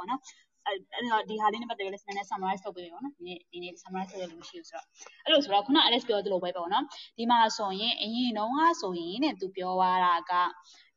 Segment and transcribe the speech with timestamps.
[0.00, 0.20] ပေါ့နော်
[0.66, 0.76] အဲ့
[1.12, 4.86] တော့ဒီဟာလေးနဲ့ပတ်သက်ပြီးလည်းနည်းနည်း summarize လုပ်ပေးမယ်ပေါ့နော်ဒီနေ့ဒီနေ့ summarize လုပ်ရလို့မရှိဘူးဆိုတော့
[5.24, 6.84] အဲ့လိုဆိုတော့ခုန Alex ပြောသလိုပဲပေါ့နော်
[7.18, 10.32] ဒီမှာဆိုရင်အရင်တုန်းကဆိုရင်တဲ့သူပြောသွားတာက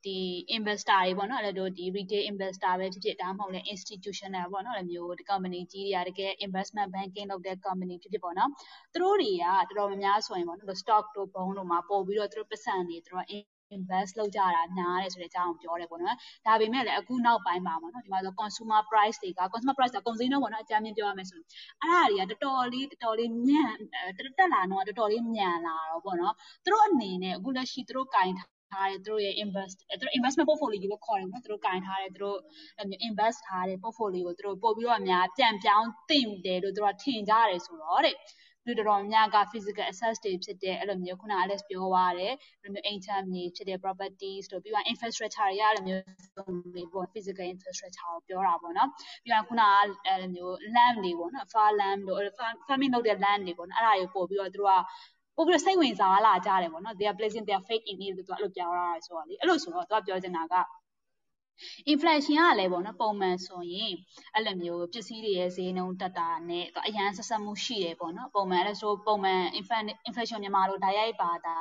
[0.05, 0.17] ဒီ
[0.57, 8.49] investor တွေပေါ့နော်အဲ့လိုဒီ retail investor ပဲဖြစ်ဖြစ်ဒါမှမဟုတ်လဲ institutional ပေါ့နော်အဲ့လိုမျိုးဒီ company ကြီးတွေကတကယ် investment banking လုပ်တဲ့ company ဖြစ်ဖြစ်ပေါ့နော်
[8.93, 13.25] သူတို့တွေကတော်တော်များများဆိုရင်ပေါ့နော် stock တို့ bond တို့မှာပို့ပြီးတော့သူတို့ပတ်စံတွေသူတို့
[13.77, 21.47] invest လုပ်ကြတာများတယ်ဆိုတဲ့အကြောင်းကိုပြောတယ်ပေါ့နော်။ဒါပေမဲ့လည်းအခုနောက်ပိုင်းမှာပေါ့နော်ဒီမှာဆို consumer price တွေက consumer price ကကုန်စည်နှုန်းပေါ့နော်အကြမ်းမြင်ပြောရမယ်ဆိုရင်
[21.81, 23.73] အဲ့ဒါတွေကတော်တော်လေးတော်တော်လေးညံ့
[24.39, 26.33] တက်လာတော့တော်တော်လေးညံ့လာတော့ပေါ့နော်။
[26.63, 28.31] သူတို့အနေနဲ့အခုလက်ရှိသူတို့ကင်
[28.73, 32.37] ထားတဲ့သူတို့ရဲ့ invest သူတို့ investment portfolio လို့ခေါ်တယ်နော်သူတို့ကင်ထားတဲ့သူတို့
[33.07, 38.15] invest ထားတဲ့ portfolio ကိုသူတို့ပို့ပြီးတော့အများပြန်ပြောင်းသင့်တယ်လို့သူတို့ထင်ကြရတယ်ဆိုတော့တဲ့
[38.67, 46.03] လူတော်တော်များက physical access တွေဖြစ်တဲ့အဲ့လိုမျိုးခုန Alex ပြောသွားတယ်အဲ့လိုမျိုးအိမ်ချမ်းမြေဖြစ်တဲ့ properties တို့ပြီးတော့ infrastructure တွေအဲ့လိုမျိုး
[46.73, 48.89] တွေပေါ့ physical infrastructure ကိုပြောတာပေါ့နော်
[49.23, 49.61] ပြီးတော့ခုန
[50.05, 52.19] အဲ့လိုမျိုး land တွေပေါ့နော် far land တို့
[52.67, 60.55] farming လုပ်တဲ့ land တွေပေါ့နော်အဲ့ဒါတွေပို့ပြီးတော့သူတို့ကပို့ပြီးတော့စိတ်ဝင်စားလာကြတယ်ပေါ့နော် they are placing their faith in it လို့သူကအဲ့လိုပြောရတာဆိုတော့လေအဲ့လိုဆိုတော့သူကပြောချင်တာက
[61.91, 63.93] inflation ကလည်းပေါ့နော်ပုံမှန်ဆိုရင်
[64.33, 69.41] အဲ့လိုမျိုးပစ္စည်းတွေရဲ့ဈေးနှုန်းတက်တာနဲ့အရန်ဆက်ဆက်မှုရှိတယ်ပေါ့နော်ပုံမှန်အဲ့ဆိုပုံမှန်
[70.09, 71.55] inflation မြန်မာလိုဓာတ်ရိုက်ပါတာ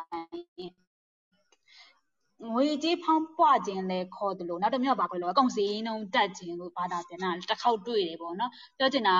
[2.50, 9.16] ငွေကြေးဖောင်းပွခြင်းလဲခေါ်တယ်လို့နောက်တစ်မျိုးကဘာခေါ်လဲအကုန်စည်းနှုံတက်ခြင်းလို့ဘာသာပြန်တာတစ်ခေါက်တွေ့တယ်ပေါ့နော်ပြောချင်တာ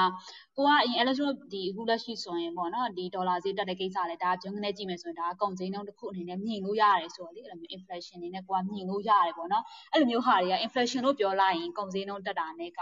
[0.56, 12.80] ကိုကအရင် electron ဒီအခုလက်ရှိဆိုရင်ပေါ့နော်ဒီဒေါ်လာဈေးတက်တဲ့ကိစ္စလဲဒါဂျုံကနေကြည့်မယ်ဆိုရင်ဒါအကုန်စည်းနှုံတစ်ခုအနေနဲ့မြင်လို့ရတယ်ဆိုတော့လေအဲ့လိုမျိုး inflation နေနဲ့ကိုကမြင်လို့ရတယ်ပေါ့နော်အဲ့လိုမျိုးဟာတွေက inflation လို့ပြောလိုက်ရင်ကုန်စည်နှုန်းတက်တာနဲ့က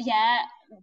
[0.00, 0.32] အရန်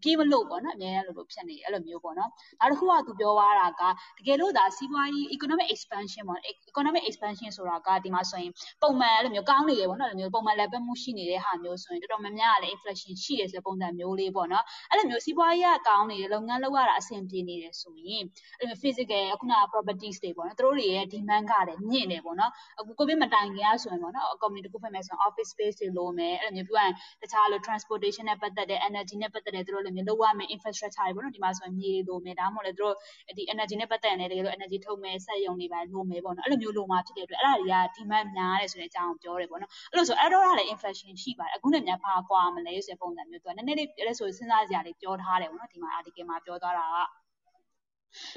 [0.04, 3.82] ပြေးမလို့ပေါ့နော်အများကြီးလို့လို့ဖြစ်နေအဲ့လိုမျိုးပေါ့နော်နောက်တစ်ခုကသူပြောသွားတာက
[4.18, 6.40] တကယ်လို့ဒါစီးပွားရေး economic expansion ပေါ့
[6.72, 18.24] economic expansion ဆိုတာကဒီမှာဆိုရင်ပုံမှန်အဲ့လိုမျိုးကောင်းနေတယ်ပေါ့နော်အဲ့လိုမျိုးပုံမှန်လည်းပဲမှုရှိနေတဲ့ဟာမျိုးဆိုရင်တော်တော်များများကလည်း inflation ရှိတယ်ဆိုတဲ့ပုံစံမျိုးလေးပေါ့နော်အဲ့လိုမျိုးစီးပွားရေးကကောင်းနေတယ်လုပ်ငန်းလုပ်ရတာအဆင်ပြေနေတယ်ဆိုရင်
[18.60, 28.80] အဲ့လို physical ခုနက properties တွေပေါ့နော်သူတို့တွေရဲ့ demand ကလည်းမြင့်တယ်ပေါ့နော်အခု covid မတိုင်ခင်ကဆိုရင်ပေါ့နော် company တစ်ခုဖွင့်မယ်ဆိုရင် office space တွေလိုမယ်အဲ့လိုမျိုးပြောရင်တခြားလို transportation နဲ့ပတ်သက်တဲ့
[28.90, 32.96] energy နဲ့ပတ်သက်တဲ့သူတို့လည်းမျိုးလောက်ရမယ် infrastructure တွေပေါ့နော်ဒီမှာဆိုရင်မြေလိုမယ်ဒါမှမဟုတ်လည်းသူတို့
[33.38, 46.98] ဒီ energy နဲ့ပတ်သက်ရင်လည်းတကယ်လို့ energy ထုတ်မယ်စက်ရုံတွေပါလိုမယ်ပေါ့နော်အဲ့လိုမျိုးလိုမှာဖြစ်တဲ့အတွက်အဲ့ဒါတွေက demand များတယ်ဆိုတဲ့အကြောင်းကိုပြောတယ်ပေါ့နော်အဲ့လိုဆိုအဲ့တော့ကလည်း inflation ရှိပါတယ်အခုနဲ့များဘာကွာမလဲဆိုတဲ့ပုံစံမျိုးသူကနည်းနည်းလေးအဲ့ဆိုစဉ်းစားစရာလေးပြောထားတယ်ပေါ့နော်ဒီမှာ article မှာပြောသွားတာက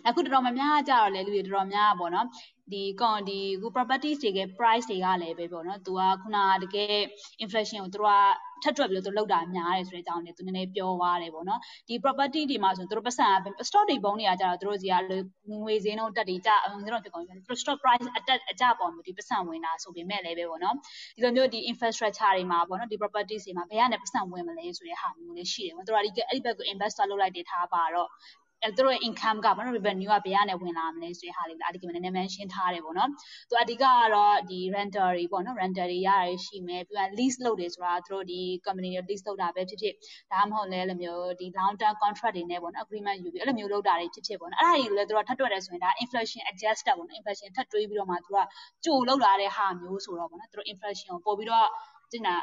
[0.08, 2.26] အခုတော်တော်များများကြတော့လေလူတွေတော်တော်များပေါ့နော်
[2.72, 6.96] ဒီကွန်ဒီခု properties တွေက price တွေကလည်းပဲပေါ့နော်သူကခုနကတကယ်
[7.44, 8.08] inflation ကိုသူက
[8.62, 13.26] ထပ်တွက်ပြီးတော့သူလောက်တာများတယ်ဆိုတဲ့အကြောင်းလေးသူနည်းနည်းပြောသွားတယ်ပေါ့နော်ဒီ property တွေမှာဆိုသူတို့ပတ်စံ
[13.68, 14.94] stock တွေပုံးတွေကကြတော့သူတို့စီက
[15.62, 20.74] ငွေဈေးနှုန်းတက်တွေကြကျွန်တော်ဖြစ်ကုန်ပြီသူတို့ stock price အတက်အကျပေါ်မျိုးဒီပတ်စံဝင်တာဆိုပေမဲ့လည်းပဲပေါ့နော်
[21.16, 33.10] ဒီလိုမျိုးဒီ infrastructure တွေမှာပေါ့နော်ဒီ properties တွေမှာဘယ်ကနေပတ်စံဝင်မလဲဆိုတဲ့ဟာမျိုးလေးရှိတယ်ပေါ့သူတို့ကဒီအဲ့ဒီဘက်ကို investor လုပ်လိုက်တဲ့ထားပါတော့အဲ သူတို့ရဲ့ income ကဘာလို့ revenue ကဘယ်ကနေဝင်လာမလဲဆိုတဲ့ဟာလေးအဒီကမနည်းနည်း mention ထားတယ်ပေါ့နော်
[33.48, 33.84] သူအဓိကက
[34.14, 39.94] တော့ဒီ renter တွေပေါ့နော် renter တွေရရရှိမယ်ပြီးတော့ lease လုပ်တယ်ဆိုတာသူတို့ဒီ company တွေ lease လုပ်တာပဲဖြစ်ဖြစ်
[40.32, 48.38] ဒါမှမဟုတ်လဲအဲ့လိုမျိုးဒီ long term contract တွေနဲ့ပေါ့နော် agreement ယူပြီးအဲ့လိုမျိုးလုပ်တာတွေဖြစ်ဖြစ်ပေါ့နော်အဲ့ဒါတွေလည်းသူတို့ထပ်တွက်တယ်ဆိုရင်ဒါ inflation adjusted ပေါ့နော် inflation ထပ်တွေးပြီးတော့မှသူက
[48.84, 51.68] ကြိုလုပ်လာတဲ့ဟာမျိုးဆိုတော့ပေါ့နော်သူတို့ inflation ကိုပို့ပြီးတော့
[52.12, 52.34] ကျင်တာ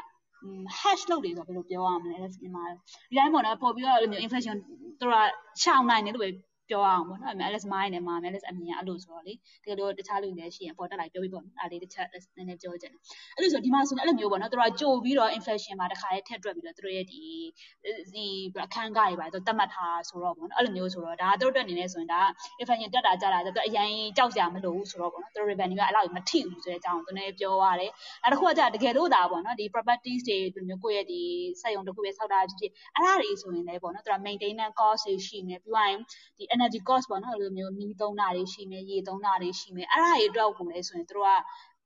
[0.78, 2.64] hash လုပ်တယ်ဆိုတော့ဘယ်လိုပြောရမလဲဒီမှာ
[3.10, 4.56] ဒီတိုင်းပေါ့နော်ပို့ပြီးတော့အဲ့လိုမျိုး inflation
[5.00, 5.14] သူက
[5.62, 6.28] ရှောင်နိုင်တယ်လို့ပဲ
[6.70, 9.36] ပြောအောင်ပေါ့နော် MLS မိုင်းနဲ့မှာ MLS အမြင်အဲ့လိုဆိုတော့လေတ
[9.66, 12.06] ကယ်လို့တခြားလူတွေရှိရင်ပေါ်တက်လိုက်ပြောပြီးပေါ့နော်အဲ့လေးတစ်ချက်
[12.36, 13.00] နည်းနည်းပြောချင်တယ်
[13.36, 17.22] အဲ့လိုဆိုဒီမှာဆိုရင်အဲ့လိုမျိုးပေါ့နော်သူတို့ကကြိုပြီးတော့ inflation မှာတစ်ခါလေးထည့်တွက်ပြီးတော့သူတို့ရဲ့ဒီ
[18.14, 18.26] ဒီ
[18.66, 22.20] အခန်းကားတွေပါသူတတ်မှတ်ထားဆိုတော့ပေါ့နော်အဲ့လိုမျိုးဆိုတော့ဒါသူတို့တက်နေနေဆိုရင်ဒါ
[22.60, 27.90] inflation တက်တာကြတာသူအရင်ကြောက်ကြမလို့ဆိုတော့ပေါ့နော်သူတို့ revenue ကအဲ့လောက်မထိဘူးဆိုတဲ့အကြောင်းကိုသူလည်းပြောရတယ်
[28.22, 31.22] နောက်တစ်ခုကကြာတကယ်လို့ဒါပေါ့နော်ဒီ properties တွေဒီမျိုးကိုယ့်ရဲ့ဒီ
[31.60, 35.98] စက်ရုံတစ်ခုပဲဆောက်တာဖြစ်ဖြစ်အဲ့ဒါတွေဆိုရင်လည်းပေါ့နော်သူက maintenance cost တွေရှိနေပြီးရင်
[36.38, 41.30] ဒီ energy cost ပေါ့နော်အဲ့လိုမျိုးမီးသုံးတာတွေရှိမယ်ရေသုံးတာတွေရှိမယ်အဲ့ဒါတွေအတွက်ကိုလည်းဆိုရင်တို့က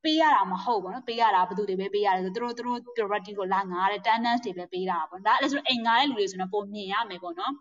[0.04, 7.54] ပေးရတာမဟုတ်ဘူးနော်ပေးရတာဘယ်သူတွေပဲပေးရတယ်ဆိုတို့တို့ priority ကိုလာငားတယ် tenants တွေပဲပေးတာပေါ့ဒါအဲ့ဆိုအိမ်ငားတဲ့လူတွေဆိုတော့ပုံမြင်ရမယ်ပေါ့နော်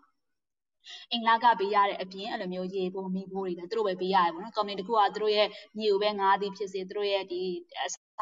[1.12, 5.48] အင်္ဂလာကပေးရတဲ့အပြင်အဲ့လိုမျိုးရေပိုးမိပိုးတွေလည်းသူတို့ပဲပေးရတယ်ပေါ့နော်။ကော်မတီတခုကသူတို့ရဲ့
[5.78, 7.42] မြေကိုပဲငားသည်ဖြစ်စေသူတို့ရဲ့ဒီ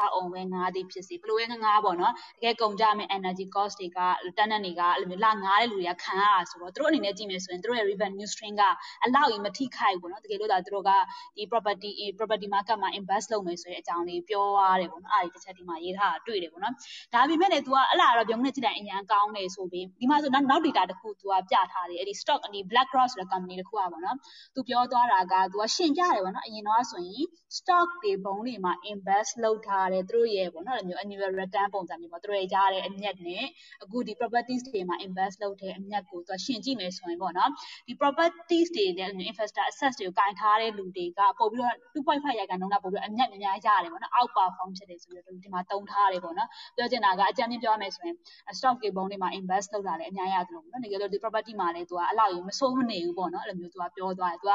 [0.04, 4.00] ာအုံပဲငားသည်ဖြစ်စေဘလို့ပဲငားပေါ့နော်။တကယ်ကုန်ကြမယ့် energy cost တွေက
[4.36, 8.62] tenant တွေကအဲ့လိုမျိုးလာငားတဲ့လူတွေကခံရတာဆိုတော့သူတို့အနေနဲ့ကြည့်မယ်ဆိုရင်သူတို့ရဲ့ revenue stream က
[9.04, 10.90] အလောက်ကြီးမထိခိုက်ဘူးနော်။တကယ်လို့ဒါသူတို့က
[11.36, 16.74] ဒီ property property market မှာ invest လုပ်မယ်ဆိုတဲ့အကြောင်းလေးပြောရတယ်ပေါ့နော်။အဲ့ဒီတစ်ချက်ဒီမှာရေးထားတာတွေ့တယ်ပေါ့နော်။
[17.14, 24.16] ဒါပေမဲ့လည်း तू ကအဲ့လာတော့ပြုံးနေကြည့်တိုင်းအရန်ကောင်းတယ်ဆိုပြီးဒီမှာဆိုနောက်နောက် data တစ်ခု तू ကပြထားတယ်အဲ့ဒီ stock ဒီ black cross ဆိုတဲ့ company တစ်ခုอ่ะပေါ့နော်
[24.54, 27.24] သူပြောသွားတာကသူကရှင်းပြတယ်ပေါ့နော်အရင်တော့ဆိုရင်
[27.56, 33.45] stock တွေဘုံတွေမှာ invest လုပ်ထား တဲ့သူတို့ရဲ့ပေါ့နော်အဲ့လိုမျိုး annual return ပုံစံမျိုးပေါ့သူတို့ရဲ့ရတဲ့အမြတ်နဲ့
[33.83, 37.49] အခုဒီ properties တွေမှာ invest လုပ်တဲ့အမြတ်ကိုသူကရှင်ကြည့်မယ်ဆိုရင်ပေါ့နော်
[37.87, 48.15] ဒီ properties တွေနဲ့ investor assets တွေကိုကင်ထားတဲ့လူတွေကပို့ပြီးတော့2.5ရာခိုင်နှုန်းကပို့ပြီးတော့အမြတ်များများရတယ်ပေါ့နော် out perform ဖြစ်တယ်ဆိုပြီးတော့ဒီမှာတုံထားတယ်ပေါ့နော်ပြောချင်တာကအကြမ်းဖျင်းပြောရမယ်ဆိုရင်
[48.57, 54.53] stock တွေပုံတွေမှာ invest လုပ်တာလည်းအများကြီးရတယ်လို့ပေါ့နော်တကယ်လို့ဒီ property မှာလည်းသူကအလောက်ကြီးမစိုးမနေဘူးပေါ့နော်အဲ့လိုမျိုးသူကပြောသွားတယ်သူက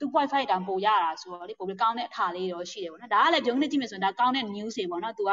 [0.00, 5.30] 2.5တောင်ပိုရတာဆိုတော့လေပိုပြီးကောင်းတဲ့အထာလေးတော့ရှိတယ်ပေါ့နော်ဒါကလည်းပြုံးနေကြည့်မယ်ဆိုရင်ဒါကောင်းတဲ့ news တွေပေါ့နော်သူက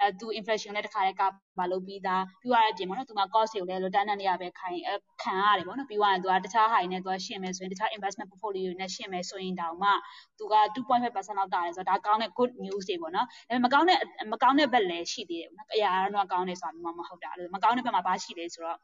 [0.00, 1.22] အဲသူ inflation လည်းတစ်ခါတည်းက
[1.58, 4.78] ပါလုပ်ပြီးသားပြီးသွားတဲ့အပြင်ပေါ့နော်သူက cost တွေကိုလည်း tenant တွေကပဲခိုင်
[5.22, 9.90] ခံရတယ်ပေါ့နော်ပြီးသွားရင်သူကတခြားဟာတွေနဲ့သူကရှင်းမယ်ဆိုရင်တခြား investment portfolio တွေနဲ့ရှင်းမယ်ဆိုရင်တောင်မှ
[10.38, 13.98] သူက2.5%လောက်တာတယ်ဆိုတော့ဒါကောင်းတဲ့ good news တွေပေါ့နော်ဒါပေမဲ့မကောင်းတဲ့
[14.32, 18.78] မကောင်းတဲ့ဘက်လည်းရှိသေးတယ်ပေါ့နော်အရာတော့ကောင်းတယ်ဆိုတာမျိုးမဟုတ်တာအဲ့လိုမကောင်းတဲ့ဘက်မှာဘာရှိလဲဆိုတော့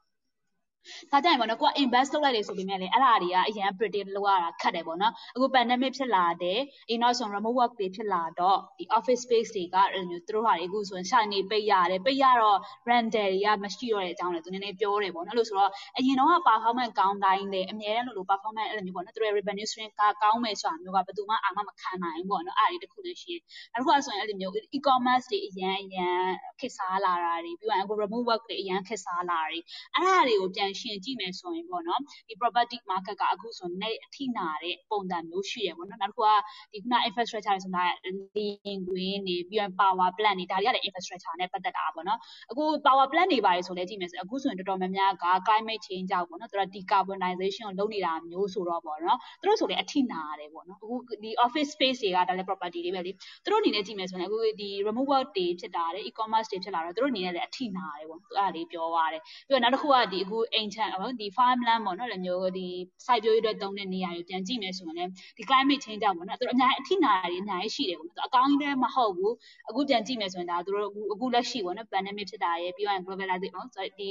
[1.12, 12.58] ဒါကြရင်ပေါ့နော်ကိုက invest လုပ်လိုက်တယ်ဆိုပေမဲ့လည်းအဲ့ဒါတွေကအရင် predict လုပ်ရတာခက်တယ်ပေါ့နော်အခု pandemic ဖြစ်လာတယ်အင်းနောက်ဆုံး remote work တွေဖြစ်လာတော့ဒီ office space တွေကအဲ့လိုမျိုးသူတို့ဟာတွေအခုဆိုရင်ရှာနေပိတ်ရတယ်ပိတ်ရတော့
[12.90, 23.42] rental တွေကမရှိတော့တဲ့အကြောင်းလည်းသူနည်းနည်းပြောတယ်ပေါ့နော်အဲ့လိုဆိုတော့အရင်တော့ performance ကောင်းတိုင်းလေအများတန်းလို့လို့ performance အဲ့လိုမျိုးပေါ့နော်သူတို့ revenue stream ကကောင်းမယ်ဆိုတာမျိုးကဘယ်သူမှအာမမခံနိုင်ဘူးပေါ့နော်အဲ့ဒါတွေတစ်ခုလည်းရှိတယ်
[23.72, 26.18] နောက်တစ်ခုကဆိုရင်အဲ့လိုမျိုး e-commerce တွေအရင်အရင်
[26.60, 29.58] ခက်စားလာတာတွေပြီးတော့အခု remote work တွေအရင်ခက်စားလာတာတွေ
[29.94, 36.30] အဲ့ဒါတွေကိုပြန်ရှင်းကြည့်မယ်ဆိုရင်ပေါ့နော်ဒီ property market ကအခုဆိုနေအထိနာတဲ့ပုံစံမျိုးရှိရပေါ့နော်နောက်တစ်ခုက
[36.72, 42.18] ဒီခုန infrastructure တွေဆိုတာလင်းကွင်းနေပြီးတော့ power plant တွေဒါတွေကလည်း infrastructure နဲ့ပတ်သက်တာပေါ့နော်
[42.50, 53.12] အခု power plant တွေပါတယ်ဆိုလဲကြည့်မယ်ဆိုအခုဆိုရင်တော်တော်များများက climate change ကြောင့်ပေါ့နော်သူတို့ decarbonization ကိုလုပ်နေတာမျိုးဆိုတော့ပေါ့နော်သူတို့ဆိုလဲအထိနာရတယ်ပေါ့နော်အခုဒီ office space တွေကဒါလည်း property တွေပဲလေ
[53.44, 62.68] သူတို့အနေနဲ့ကြည့်မယ်ဆိုရင်အခုဒီ remote work တွေဖြစ်တာတဲ့ e-commerce တွေဖြစ်လာတော့သူတို့အနေနဲ့လည်းအထိနာရတယ်ပေါ့သူအဲ့ဒါလေးပြောသွားတယ်ပြီးတော့နောက်တစ်ခုကဒီအခုအိမ်ချမ်းဒီ farmland ပေါ့နော်လည်းမျိုးဒီ
[63.06, 69.34] စိုက်ပျိုးရေးအတွက်သုံးတဲ့နေရာတွေပြန်ကြည့်မယ်ဆိုရင်လည်းဒီ climate change ကြောင့်ပေါ့နော်သူတို့အများကြီးအထိနာတွေအများကြီးရှိတယ်ပေါ့နော်အကောင်းကြီးလည်းမဟုတ်ဘူး
[69.68, 74.10] အခုပြန်ကြည့်မယ်ဆိုရင်ဒါသူတို့အခုအခုလက်ရှိပေါ့နော် pandemic ဖြစ်တာရဲ့ပြီးတော့ globalization ပေါ့ဆိုဒီ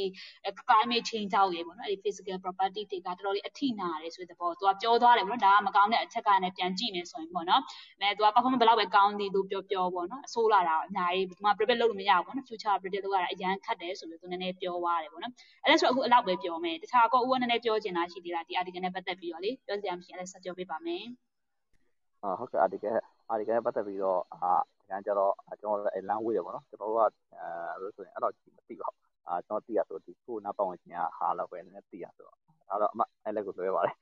[0.70, 7.62] climate change ကြောင့်ရေပေါ့နော်အဲဒီ physical property တွေကတော်တော်လေးအထိနာတယ်ဆိုတဲ့သဘောသူကပြောသွားတယ်ပေါ့နော်ဒါကမကောင်းတဲ့အချက်ကနဲ့ပြန်ကြည့်မယ်ဆိုရင်ပေါ့နော်
[8.00, 15.34] အဲသူက performance ဘယ်လောက်ပဲကောင်းသည်လို့ပြောပြောပေါ့နော်အဆိုးလာတာအများကြီးဒီမှာ predict လုပ်လို့မရဘူးပေါ့နော် future predict လုပ်ရတာအရန်ခက်တယ်ဆိုလို့သူနည်းနည်းပြောသွားတယ်ပေါ့နော်
[15.64, 21.06] အဲဒါဆိုအခုအလောက်ပဲပြောမယ်တခြားကောဦးကနည်းနည်းပြောချင်တာရှိသေးလားဒီ article နဲ့ပတ်သက်ပြီးတော့လေပြောစရာမရှိအဲ့ဒါဆက်ပြောပေးပါမယ်
[22.24, 22.96] အာဟုတ်ကဲ့ article
[23.32, 27.02] article နဲ့ပတ်သက်ပြီးတော့အာဒီကကျတော့ကျွန်တော်လည်းလမ်းဝေးတယ်ပေါ့နော်ကျွန်တော်တို့က
[27.40, 32.38] အဲလို့ဆိုရင်အဲ့တော့မသိပါဘူးအာကျွန်တော်သိရဆိုဒီကိုနာပတ်ဝန်းကျင်ကဟာလောက်ပဲနည်းနည်းသိရဆိုတော့
[32.70, 33.96] ဒါတော့အမအဲ့လက်ကိုလွှဲပါတယ်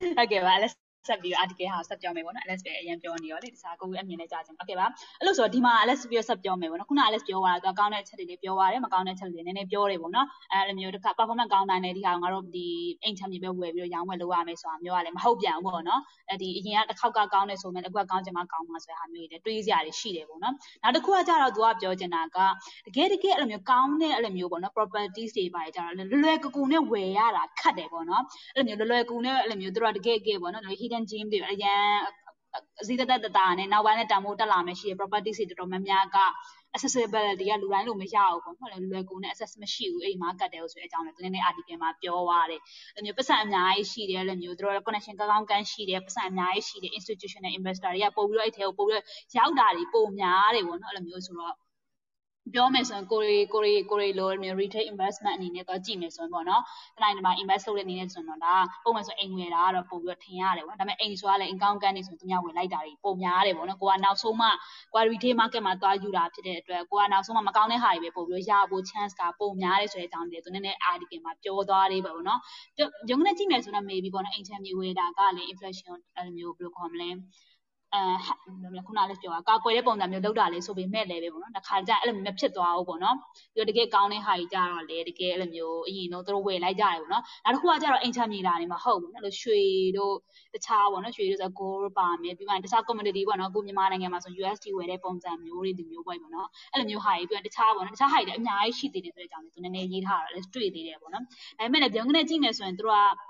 [0.00, 0.72] ဟုတ်ကဲ့ပါလက်
[1.07, 4.87] ဆက်ပြီး article ဟာဆက်ပြောမယ်ပေါ့နော် Alex ပဲအရင်ပြောနေရောလေတခြားကိုယ်အမြင်နဲ့ကြားချင်โอเคပါ
[5.19, 12.67] အဲ့လို့ဆိုတော့ဒီမှာ Alex ပြောဆက်ပြောမယ်ပေါ့နော်ခုန Alex ပြောသွားတာသူကောင်းတဲ့အချက်တွေလေးပြောသွားတယ်မကောင်းတဲ့အချက်တွေနည်းနည်းပြောတယ်ပေါ့နော်အဲ့လိုမျိုးတစ်ခါ performance ကောင်းတိုင်းလည်းဒီဟာငါတို့ဒီ
[13.03, 20.53] အိမ်ချမ်းမြေပဲဝယ်ပြီးတော့ရောင်းဝယ်လုပ်ရမယ်ဆိုတာမျိုးကလည်းမဟုတ်ပြန်ဘူးပေါ့နော်အဲ့ဒီအရင်ကတစ်ခေါက်ကကောင်းတယ်ဆိုမှလည်းအခုကကောင်းချင်မှကောင်းမှာဆိုတဲ့ဟာမျိုးတွေလည်းတွေးစရာတွေရှိတယ်ပေါ့နော်
[20.83, 22.37] နောက်တစ်ခုကကြတော့သူကပြောချင်တာက
[22.85, 28.23] တကယ်တကယ်အဲ့လိုမျိုးကောင်းတဲ့အဲ့လိုမျိုးပေါ့နော် properties တွေပါကြတော့လွယ်လွယ်ကူကူနဲ့ဝယ်ရတာခက်တယ်ပေါ့နော်
[28.55, 31.82] အဲ့လိုမျိုးလွယ်လွယ်ကူနဲ့အဲ့လိုမျိုးသူတို့ကတကယ်တကယ်ပေါ့နော် hidden gem တွေအရင်
[32.80, 36.18] အစည်းတက်တတာနဲ့နောက်ပိုင်းနဲ့တန်ဖိုးတက်လာမယ်ရှိရ property တွေတော်တော်များများက
[36.74, 42.60] accessibility ကလူတိုင်းလို့မရဘူးပေါ့နော်လွယ်ကူနဲ့ access မရှိဘူးအဲ့ဒီ market တဲ့ဆိုတဲ့အကြောင်းလည်းသူနည်းနည်း article မှာပြောသွားတယ်
[42.94, 51.54] အဲ့မျိုးပတ်စံအများကြီးရှိတယ်အဲ့လိုမျိုးသူတို့ connection ကောင်းကောင်းကန်းရှိတယ်ပတ်စံအများကြီးရှိတယ် institutional investor တွေကပို့ပြီးတော့အဲ့ထဲကိုပို့ပြီးတော့ရောက်တာတွေပိုများတယ်ပေါ့နော်အဲ့လိုမျိုးဆိုတော့
[52.54, 56.62] ပြောမယ်ဆိုရင်ကိုရီကိုရီကိုရီလိုမျိုး retail investment အနေနဲ့တော့ကြည့်မယ်ဆိုရင်ပေါ့နော်
[56.96, 58.54] တနိုင်ဒီမှာ invest လုပ်တဲ့အနေနဲ့ဆိုရင်တော့ဒါ
[58.84, 64.48] ပုံမှန်ဆိုအိမ်ဝယ်တာကတော့ပို့ပြီးတော့ထင်ရတယ်ပေါ့ဒါပေမဲ့အိမ်ဆိုတာလည်း income ကန်နေဆိုရင်သူများဝယ်လိုက်တာတွေပုံများတယ်ပေါ့နော်ကိုကနောက်ဆုံးမှ
[64.94, 72.40] ကိုက retail market မှာသွားယူတာဖြစ်တဲ့အတွက်ကိုကနောက်ဆုံးမှမကောင်းတဲ့ဟာတွေပဲပို့ပြီးတော့ရဖို့ chance ကပုံများတယ်ဆိုတဲ့အကြောင်းတွေသူနည်းနည်း article မှာပြောသွားသေးပါဘောနော်
[73.10, 77.14] ရုံးနဲ့ကြည့်မယ်ဆိုတော့ maybe ပေါ့နော်အိမ်ချမ်းမြေဝယ်တာကလည်း inflation အဲ့လိုမျိုးဘယ်လိုခေါ်မလဲအဲ
[78.86, 83.16] ခုနလေးပြောတာကာကွယ်တဲ့ပုံစံမျိုးလောက်တာလေးဆိုပေမဲ့လည်းပဲပေါ့နော်တစ်ခါကျအဲ့လိုမျိုးဖြစ်သွားအောင်ပေါ့နော်
[83.54, 89.60] ပြီးတော့တကယ်ကောင်းတဲ့ဟာကြီးကြတော့လေတကယ်အဲ့လိုမျိုးအရင်တော့သူတို့ဝယ်လိုက်ကြတယ်ပေါ့နော်နောက်တစ်ခုကကျတော့အိမ်ချမြေတာနေမှာဟုတ်ဘူးနော်အဲ့လိုရွှေ
[89.96, 90.14] တို့
[90.54, 101.28] တခြားပေါ့နော်ရွှေတို့ဆို gold ပါမယ်ပြီးမှတခြား commodity ပေါ့နော်အခုမြန်မာနိုင်ငံမှာဆို USD ဝယ်တဲ့ပုံစံမျိုးတွေဒီမျိုးပေါ့ပေါ့နော်အဲ့လိုမျိုးဟာကြီးပြီးတော့တခြားပေါ့နော်တခြားဟာကြီးလည်းအများကြီးရှိသေးတယ်ဆိုတဲ့အကြောင်းလေးသူနည်းနည်းရေးထားတာလည်းတွေ့သေးတယ်ပေါ့နော်ဒါ
[101.58, 103.29] ပေမဲ့လည်းပြောင်းကနေကြည့်မယ်ဆိုရင်သူတို့က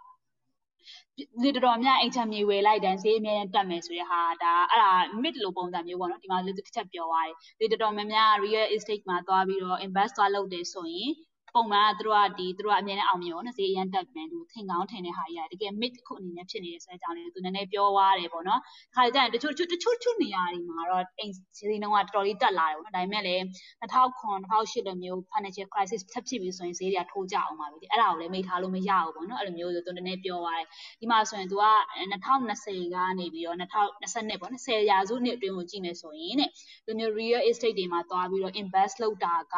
[1.43, 11.11] လေတော်တော်များအိမ်ချမ်းမြေဝယ်လိုက်တန်းဈေးအများနဲ့တက်မယ်ဆိုတဲ့ဟာဒါအဲ့ဒါ mid လိုပုံစံမျိုးပေါ့နော်ဒီမှာလေတစ်ချက်ပြောသွားတယ်လေတော်တော်များများ real estate မှာသွားပြီးတော့ invest သွားလုပ်တယ်ဆိုရင်
[11.55, 18.61] ပုံမှန်ကသူတို့ကဒီသူတို့ကအမြဲတမ်းအောင်မြင်ပေါ့နော်ဈေးအရန်တက်မယ်သူထင်ကောင်းထင်တဲ့ဟာကြီးကတကယ် mid ခုအနေနဲ့ဖြစ်နေတဲ့ဆိုတဲ့အကြောင်းလေးသူနည်းနည်းပြောသွားတယ်ပေါ့နော်
[18.95, 23.43] ခါကြရင်တချို့တချို့တချို့တချို့နေရာတွေမှာတော့အိမ်ဈေးနှုန်းကတော်တော်လေးတက်လာတယ်ပေါ့နော်ဒါပေမဲ့လည်း
[23.83, 30.67] 2009 2008လိုမျိုး financial crisis ထပ်ဖြစ်ပြီးဆိုရင်ဈေးတွေကထိုးကြအောင်ပါပဲအဲ့ဒါကိုလည်းမိထားလို့မရဘူးပေါ့နော်အဲ့လိုမျိုးသူနည်းနည်းပြောသွားတယ်
[31.01, 31.67] ဒီမှာဆိုရင်သူက
[32.13, 36.51] 2020ကနေပြီးတော့2022ပေါ့နော်10ရာစုနှစ်အတွင်းကိုကြည့်နေဆိုရင်တဲ့
[36.87, 39.57] ဒီမျိုး real estate တွေမှာသွားပြီးတော့ invest လုပ်တာက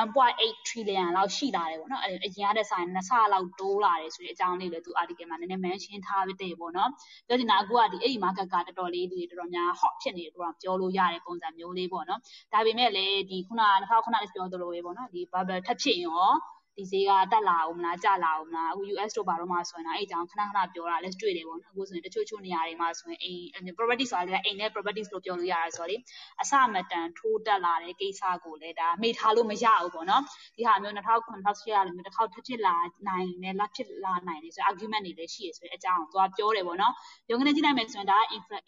[0.00, 6.90] 1.8 trillion လောက်ရှိလာတယ်ပေါ့နော်အဲ့အရင်ကတည်းကဆိုင်နှစ်ဆလောက်တိုးလာတယ်ဆိုတဲ့အကြောင်းလေးလည်းသူ article မှာနည်းနည်း mention ထားပြီးတယ်ပေါ့နော်
[7.26, 12.20] ပြောချင်တာအခုကဒီအဲ့ဒီ market ကတော်တော်လေးဒီတော်တော်များ hot ဖြစ်နေတယ်တော့ပြောလို့ရတဲ့ပုံစံမျိုးလေးပေါ့နော်
[12.52, 16.32] ဒါပေမဲ့လည်းဒီခုန2009လည်းပြောသလိုပဲပေါ့နော်ဒီ bubble ထပ်ဖြစ်ရင်ရော
[16.76, 25.96] ဒီဈေးကတက်လာအောင်မလားကျလာအောင်မလားအခု US တို့ဘာတော့မှဆိုရင်အဲ့အကြောင်းခဏခဏပြောတာလည်းတွေ့တယ်ပေါ့နော်အခုဆိုရင်တချို့ချို့နေရာတွေမှာဆိုရင်အိမ် property ဆိုတာလည်းအိမ်နဲ့ properties လို့ပြောလို့ရတာဆိုတော့လေ
[26.42, 30.22] အစမတန်ထိုးတက်လာတဲ့ကိစ္စကိုလည်းဒါမေ့ထားလို့မရဘူးပေါ့နော်
[30.56, 32.76] ဒီဟာမျိုး2009 2008လိုမျိုးတစ်ခေါက်ထပ်ဖြစ်လာ
[33.08, 36.92] နိုင်တယ်လားဖြစ်လာနိုင်တယ်ဆို argument တွေလည်းရှိရဆိုတဲ့အကြောင်းကိုသူကပြောတယ်ပေါ့နော်
[37.30, 38.18] ရုံကနေကြည့်လိုက်မယ်ဆိုရင်ဒါ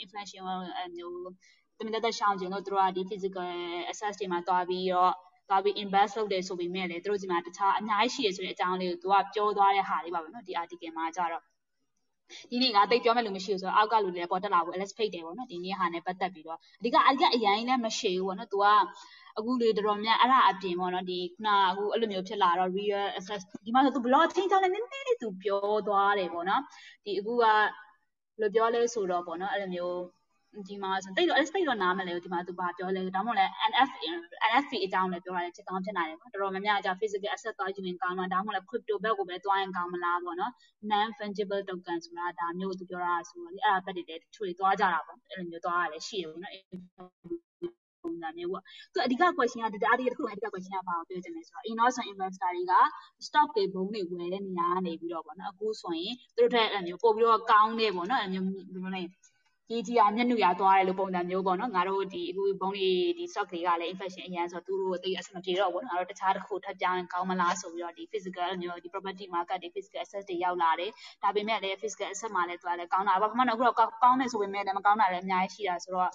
[0.02, 0.42] inflation
[0.96, 1.28] မျိုး
[1.78, 3.48] တမင်သက်ရှောင်းခြင်းလို့သူတို့ကဒီ physical
[3.90, 5.14] access တွေမှာတွားပြီးတော့
[5.48, 11.42] သွားပြီး invest လုပ်တယ်ဆိုပေမဲ့လည်းသူတို့ဒီမှာတခြားအများကြီးရှိတယ်ဆိုတဲ့အကြောင်းလေးကိုသူကပြောသွားတဲ့ဟာလေးပါပဲနော်ဒီ article မှာကြတော့
[12.50, 18.66] ဒီနေ့ငါတိတ်ပြောမဲ့လူမရှိဘူးဆိုတော့အောက်ကလူတွေလည်းပေါ်တက်လာဘူး LS ဖိတ်တယ်ပေါ့နော်ဒီနေ့ဟာနဲ့ပတ်သက်ပြီးတော့အဓိကအဓိကအရင်လည်းမရှိဘူးပေါ့နော် तू က
[19.38, 26.62] အခုလေတော်တော်များအဲ့ဒါအပြင်ပေါ့နော်ဒီခုနအခုအဲ့လိုမျိုးဖြစ်လာတော့ real access ဒီမှာဆို तू blog ချင်းချောင်းနဲ့နည်းနည်းလေး तू ပြောသွားတယ်ပေါ့နော်
[27.04, 27.60] ဒီအခုကဘယ်
[28.40, 29.98] လိုပြောလဲဆိုတော့ပေါ့နော်အဲ့လိုမျိုး
[30.68, 33.90] ဒီမှာဆိုတိတ်တော့ LS ဖိတ်တော့နားမလဲဒီမှာသူဘာပြောလဲဒါမှမဟုတ်လဲ NF
[34.50, 40.52] NFP အကြောင်းလည်းပြောရတယ်ဖြစ်ကောင်းဖြစ်နိုင်တယ်ပေါ့တော်တော်များများအကြ physical asset သွားယူရင်ကောင်းမှာဒါမှမဟုတ်လဲ crypto ဘက်ကိုပဲသွားရင်ကောင်းမလားပေါ့နော်
[40.90, 47.44] non fungible token ဆိုတာဒါမျိုးသူပြောတာဆိုတော့အဲ့ဒါဘက်တွေလည်းတချို့တွေသွားကြတာပေါ့အဲ့လိုမျိုးသွားရလဲရှိတယ်ပေါ့နော်
[48.04, 52.74] ပုံစံမျိုးပေါ့သူအဓိက question ကဒါအဒီတစ်ခုအဓိက question ကဘာကိုပြောချင်လဲဆိုတော့ innocent investor တွေက
[53.26, 59.02] stock တွေဘုံတွေဝယ်တဲ့နေရာကနေပြီးတော့ပေါ့နော်အခုဆိုရင်သူတို့တဲ့အဲ့လိုမျိုးပို့ပြီးတော့ကောင်းနေပေါ့နော်အဲ့လိုမျိုးဘယ်လိုလဲ
[59.68, 70.90] ကြီးကြီးအားမျက်နှာရသွားတယ်လို့ပုံစံမျိုးပေါ့နော်ငါတို့ဒီအခုဘုံလေးဒီ stock တွေကလည်း infection အရင်ဆိုသူတို့သိအဆင်မပြေတော့ဘူးငါတို့တခြားတစ်ခုထပ်ပြောင်းရင်ကောင်းမလားဆိုပြီးတော့ဒီ physical မျိုးဒီ property market တွေ physical asset တွေရောက်လာတယ်
[71.22, 76.10] ဒါပေမဲ့လည်း physical asset မှာလည်းသူကလည်းကောင်းတာဘာမှမဟုတ်အခုတော့ကောင်းတယ်ဆိုပေမဲ့လည်းမကောင်းတာလည်းအများကြီးရှိတာဆိုတော့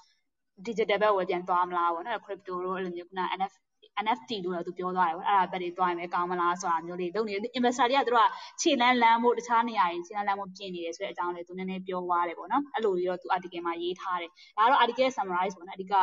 [0.66, 3.69] digital ဘက်ဝယ်ပြန်သွားမလားပေါ့နော် crypto တို့အဲ့လိုမျိုးခုန NFT
[4.06, 8.30] NFT လို့တော့သူပြောသွားတယ်ပေါ့အဲ့ဒါဘက်တွေသွားရင်ပဲကောင်းမလားဆိုတာမျိုးလေးလုပ်နေတယ် investor တွေကသူတို့က
[8.62, 15.96] ခြေလန်းလန်းဖို့တခြားနေရာတွေခြေလန်းလန်းဖို့ပြင်နေတယ်ဆိုတဲ့အကြောင်းလေးသူနည်းနည်းပြောသွားတယ်ပေါ့နော်အဲ့လိုပြီးတော့သူ article မှာရေးထားတယ်ဒါကတော့ article summarize ပေါ့နော်အဓိက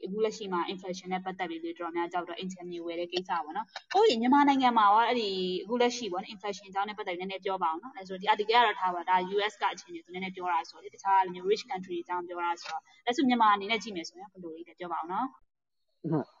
[0.00, 5.28] ဒီအခုလက်ရှိမှာ inflation နဲ့ပတ်သက်ပြီးတော်တော်များကြောက်တော့ interview ဝယ်တဲ့ကိစ္စပေါ့နော်။ဟုတ်ရင်မြန်မာနိုင်ငံမှာရောအဲ့ဒီ
[5.62, 15.26] အခုလက်ရှိပေါ့နော် inflation အကြောင်းနဲ့ပတ်သက်ပြီးနည်းနည်းပြောပါအောင်နော်။အဲဆိုဒီ article ကတော့ထားပါဒါ US ကအခြေအနေသူနည်းနည်းပြောတာဆိုတော့တခြားမျိုး rich country အကြောင်းပြောတာဆိုတော့လက်ရှိမြန်မာအနေနဲ့ကြည့်မယ်ဆိုရင်ဘယ်လိုလေးလဲပြောပါအောင်နော်။
[16.12, 16.35] ဟုတ်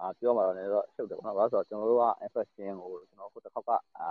[0.00, 4.08] အာပြောမှာတော့လည်းတော့ရှုပ်တယ်ပေါ့နော်။ဘာလို့ဆိုတော့ကျွန်တော်တို့က inflation ကိုကျွန်တော်ဟိုတစ်ခေါက်ကအာ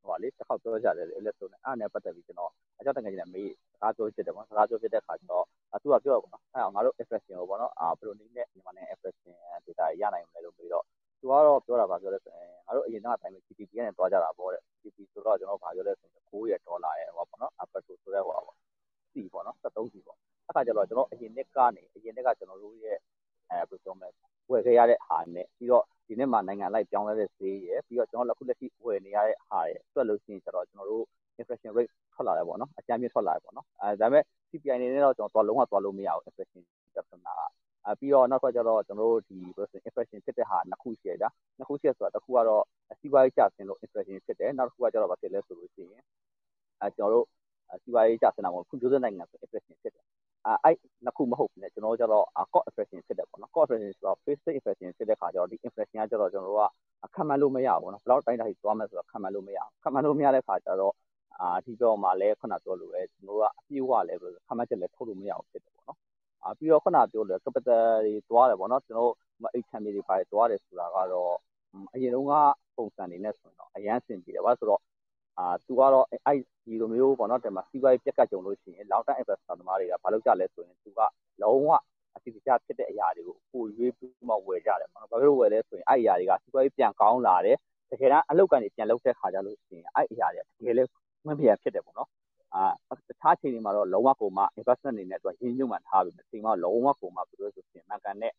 [0.00, 5.44] ဟိုပါလေတစ်ခေါက်ပြောကြတယ်လေလက်ဆိုနဲ့အဲ့နဲ့ပတ်သက်ပြီးကျွန်တော်အကြောင်းတကယ်ကြီးနဲ့မေးစကားပြောဖြစ်တယ်ပေါ့။စကားပြောဖြစ်တဲ့အခါကျတော့
[5.82, 9.34] သူကပြောတော့ပေါ့နော်။အဲ့တော့ငါတို့ inflation ကိုပေါ့နော်အာဘယ်လိုနည်းနဲ့မြန်မာနိုင်ငံ inflation
[9.66, 10.84] data ရနိုင်မလဲလို့ပြီးတော့
[11.20, 18.56] သူကတော့ပြောတာပါပြောလဲဆိုရင်ငါတို့အရင်ကအတိုင်းပဲ GDP ကနေသွားကြတာပေါ့တဲ့ GDP ဆိုတော့ကျွန်တော်ဘာပြောလဲဆိုရင်9ရဲ့ဒေါ်လာရဲ့ဟိုပေါ့နော် upper ဆိုတဲ့ဟိုပေါ့
[19.12, 22.98] စီပေါ့နော်73စီပေါ့အဲ့ခါကျတော့ကျွန်တော်အရင်နှစ်ကနေအရင်နှစ်ကကျွန်တော်တို့ရဲ့
[23.50, 24.08] အဲဘယ်လိုပြောမလဲ
[24.50, 31.04] ဝယ်ခဲ့ရတဲ့ဟာနဲ့ပြီးတော့ဒီနေ့မှာနိုင်ငံလိုက်ပြောင်းလဲတဲ့ဈေးရယ်ပြီးတော့ကျွန်တော်လက်ခုလက်ရှိဝယ်နေရတဲ့ဟာရယ်တွက်လို့ရှိရင်ကျတော့ကျွန်တော်တို့
[31.40, 36.62] inflation rate ထွက်လာတယ်ပေါ့နော်အကြမ်းမြင့်ထွက်လာတယ်ပေါ့နော်အဲဒါပေမဲ့ CPI အနေနဲ့တော့ကျွန်တော်လုံးဝသွားလို့မရဘူး inflation
[36.94, 37.40] ပြဿနာက
[37.86, 42.64] အဲပြီးတော့နောက်တစ်ခါကျတော့ကျွန်တော်တို့ဒီဘယ်လိုဆို inflation ဖြစ်တဲ့ဟာနှစ်ခုရှိရတာနှစ်ခုရှိရဆိုတာတစ်ခုကတော့
[43.00, 46.02] စီးပွားရေးကျဆင်းလို့ inflation ဖြစ်တယ်နောက်တစ်ခုကကျတော့ဘာဖြစ်လဲဆိုလို့ရှိရင်
[46.80, 47.26] အဲကျွန်တော်တို့
[47.82, 50.04] စီးပွားရေးကျဆင်းတာပေါ့ဖွံ့ဖြိုးတဲ့နိုင်ငံဆို inflation ဖြစ်တယ်
[50.64, 56.70] အဲ့နှစ်ခုမဟုတ်ဘူးねကျွန်တော်တို့ကျတော့ code expression ဖြစ်တယ်ပေါ့နော် code expression ဆိုတော့ basic expression ဖြစ်တဲ့ခါကျတော့ဒီ expression ကကျတော့ကျွန်တော်တို့
[57.02, 60.94] ကခံမှန်းလို့မရဘူးပေါ့နော်ဘယ်လောက်တိုင်းတာကြီးသွားမယ်ဆိုတော့ခံမှန်းလို့မရဘူးခံမှန်းလို့မရတဲ့ခါကျတော့
[61.40, 65.98] အာဒီတော့မှလည်းခုနပြောလို့ပဲကျွန်တော်တို့ကအပြည့်ဝလည်းဆိုခံမှန်းချက်လည်းထုတ်လို့မရဘူးဖြစ်တယ်ပေါ့နော်
[66.42, 69.14] အာပြီးတော့ခုနပြောလို့ capital တွေသွားတယ်ပေါ့နော်ကျွန်တော်တို့
[69.66, 71.34] HMB တွေပါတယ်သွားတယ်ဆိုတာကတော့
[71.94, 72.32] အရင်တုန်းက
[72.76, 74.80] ပုံစံနေနဲ့ဆိုတော့အရန်ဆင်ပြေတယ်ပါဆိုတော့
[75.66, 81.00] သူကတော့အဲ့ဒီလိုမျိုးပေါ့နော်ဒီမှာစီးပွားရေးပြက်ကတ်ကြုံလို့ရှိရင် long term investor သမားတွေကဘာလုပ်ကြလဲဆိုရင်သူက
[81.42, 81.70] လုံးဝ
[82.16, 87.56] အတိအကျဖြစ်တဲ့အရာတွေကိုပိုရွေးပြီးမှဝယ်ကြတယ်ပေါ့နော်ဘာလို့ဝယ်လဲဆိုရင်အဲ့အရာတွေကစီးပွားရေးပြန်ကောင်းလာတယ်
[87.90, 90.82] တကယ်တမ်းအလုပ်ကနေပြန်လုပ်တဲ့ခါကျလို့ရှိရင်အဲ့အရာတွေကတကယ်လဲ
[91.26, 92.08] မပြန်ဖြစ်တယ်ပေါ့နော်
[92.54, 98.32] အာတခြားချိန်တွေမှာတော့လုံးဝကိုမှ investment အနေနဲ့သူကရင်းညွှန်းမှထားပြီးချိန်မှာလုံးဝကိုမှဘယ်လိုဆိုရင်မှန်ကန်တဲ့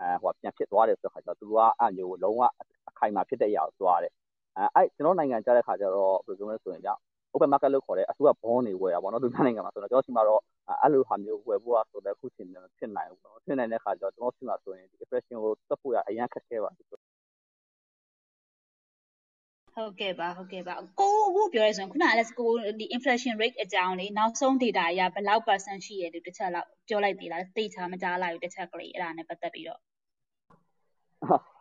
[0.00, 2.42] အဲဟိုပြန်ဖြစ်သွားတယ်ဆိုတဲ့ခါကျတော့သူကအဲ့မျိုးလုံးဝ
[2.88, 4.12] အခိုင်အမာဖြစ်တဲ့အရာကိုသွားတယ်
[4.60, 7.00] အဲအဲ့ကျွန်တော်နိုင်ငံကြားတဲ့ခါကျတော့ဘယ်လိုပြောမလဲဆိုရင်ကြောင့်
[7.34, 10.40] open market လို့ခေါ်တဲ့အစိုးရ bond တွေဝယ်တာပေါ့နော်သူများနိုင်ငံမှာဆိုတော့ကျွန်တော်စီမှာတော့
[10.82, 16.86] အဲ့လိုဟာမျိုးဝယ်ဖို့ဆိုတော့အခုချိန်မှာဖြစ်နိုင်ဘူးပေါ့နော်ဖြစ်နိုင်တဲ့ခါကျတော့ကျွန်တော်စီမှာဆိုရင်ဒီ expression ကိုတက်ဖို့ရအရင်ခက်ခဲပါတယ်
[19.76, 22.50] ဟုတ်ကဲ့ပါဟုတ်ကဲ့ပါကိုအခုပြောရဲဆိုရင်ခုနကလည်းကို
[22.80, 29.80] ဒီ inflation rate အကြောင်းလေးနောက်ဆုံး data အရဘယ်လောက် percent ရှိရတယ်တစ်ချက်လောက်ပြောလိုက်သေးလားသိချာမကြားလိုက်ဘူးတစ်ချက်ကလေးအဲ့ဒါနဲ့ပတ်သက်ပြီးတော့
[31.28, 31.59] ဟုတ်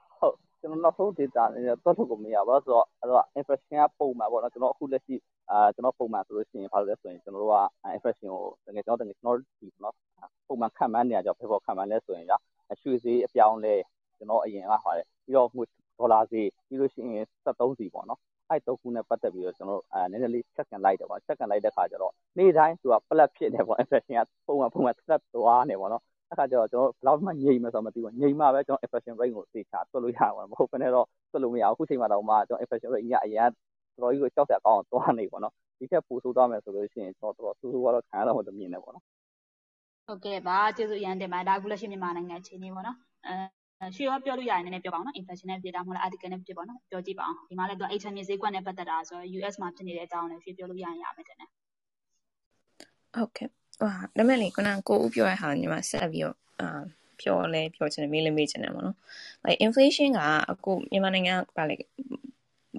[0.62, 5.16] ကျွန်တော်နောက်ဆုံး data အနေနဲ့တွက်ထုတ်ကိုမရပါဘူးဆိုတော့အဲ့တော့ inflation ကပုံမှန်ပေါ့နော်ကျွန်တော်အခုလက်ရှိ
[5.51, 7.58] အာကျွန်တော်ပုံမှန်ဆိုလို့ရှိရင်ဘာလို့လဲဆိုရင်ကျွန်တော်တို့က
[7.96, 9.96] inflation ကိုတကယ်ကျွန်တော်တကယ်ကျွန်တော်ဒီနော်
[10.48, 12.34] ပုံမှန်ခံမှန်းနေရကြဖေဖော်ခံမှန်းလဲဆိုရင်က
[12.82, 13.74] ရွှေဈေးအပြောင်းလဲ
[14.18, 15.48] ကျွန်တော်အရင်ကဟာတယ်ပြီးတော့
[16.00, 32.89] ဒေါ်လာဈေးပြီးလို့ရှိရင်73စီပေါ့နော်အဲ့တော့ခုနဲ့ပတ်သက်ပြီးတော့ကျွန်တော်အဲနည်းနည်းလေး check ကန်လိုက်တယ်ပေါ့ check ကန်လိုက်တဲ့ခါကျတော့နေ့တိုင်းသူက flat ဖြစ်နေပေါ့ inflation ကပုံမှန်ပုံမှန် flat သွားနေပေါ့နော် အဲ့ခါကျတော့ကျွန်တော်ဘယ်လောက်မှငြိမ်မယ်ဆိုတော့မသိဘူးငြိမ်မှပဲကျွန်တော် inflation rate ကိုသေချာတွက်လို့ရမှာမဟုတ်ဘဲနဲ့တော့တွက်လို့မရဘူးအခုချိန်မှာတော့မှကျွန်တော် inflation
[32.93, 33.50] rate ညအရင်
[33.95, 39.05] တော်တော်ကြီးကိုကြောက်စရာကောင်းအောင်သွားနေပေါ့နော်ဒီထက်ပိုဆိုးသွားမယ်ဆိုလို့ရှိရင်ကျွန်တော်တော်တော်ဆိုးဆိုးကတော့ခံရတော့မှမမြင်နဲ့ပေါ့နော်
[40.07, 43.36] ဟုတ်ကဲ့ပါကျေးဇူးအရန်တင်ပါတယ်ဒါကလက်ရှိမြန်မာနိုင်ငံအခြေအနေပေါ့နော်အဲ
[43.95, 51.50] ရွှေရောပြောလို့ရရင်နည်းနည်းပြောပါအောင်နော် inflation နဲ့ပြည်တာမဟုတ်လား article နဲ့ပြည်ပေါ့နော်ပြောကြည့်ပါအောင်ဒီမှာလည်းသူ HM မြေဈေးကွက်နဲ့ပတ်သက်တာဆိုတော့ US မှာဖြစ်နေတဲ့အကြောင်းလည်းရွှေပြောလို့ရရင်ရမယ်တဲ့နဲ့
[53.15, 56.81] ဟုတ်ကဲ့ ဟာဒါမဲ့လေခုနကိုဦးပြောရဟာညီမဆက်ပြီးတော့အာ
[57.21, 58.98] ပြောလဲပြောချင်တယ်မေးလဲမေးချင်တယ်ပေါ့နော်
[59.45, 60.21] like inflation က
[60.51, 61.75] အခုမြန်မာနိုင်ငံကဗာလေ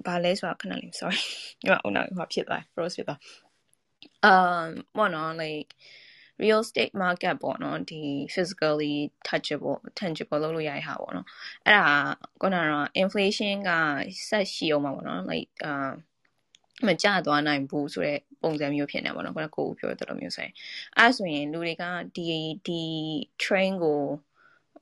[0.07, 1.19] ဘာလဲဆိုတာခဏလေး sorry
[1.61, 3.19] ညီမအောင်တော့ဖြစ်သွား froze ဖြစ်သွား
[4.31, 4.67] um
[4.97, 5.71] ဘောနော် like
[6.41, 8.01] real estate market ပေါ့နော်ဒီ
[8.33, 8.95] physically
[9.27, 11.27] touchable tangible လုပ်လို့ရတဲ့ဟာပေါ့နော်
[11.65, 11.87] အဲ့ဒါ
[12.41, 13.71] ခုနကတော့ inflation က
[14.29, 15.91] ဆက်ရှိအောင်ပါပေါ့နော် like အာ
[16.87, 20.53] မကြသွားနိုင်ဘူးဆိုတဲ့ပုံစံမျိုးဖြစ်နေပါတော့ခုနကိုပြောတဲ့လိုမျိုးဆိုရင်
[20.97, 21.83] အဲ့ဆိုရင်လူတွေက
[22.15, 22.25] ဒီ
[22.67, 22.81] ဒီ
[23.43, 23.99] train ကို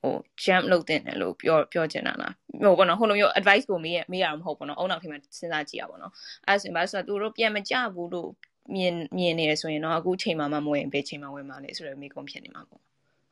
[0.02, 6.12] ဟို jump လုပ်တင်တယ်လို့ပြောပြောချင်တာလားဟိုဘောနော်ဟိုလိုမျိုး advice ကိုမေးရမေးရမှာမဟုတ်ဘောနော်အုံနောက်ထိမှစဉ်းစားကြည့်ရပါတော့
[6.46, 8.30] အဲ့ဆိုရင်ဘာလို့ဆိုတော့သူတို့ပြန်မကြဘူးလို့
[8.74, 12.80] မြင်မြင်နေရဆိုရင်တော့အခုချိန်မှမမဝင်ဘယ်ချိန်မှဝင်မှာလဲဆိုတော့မိကုံဖြစ်နေမှာပေါ့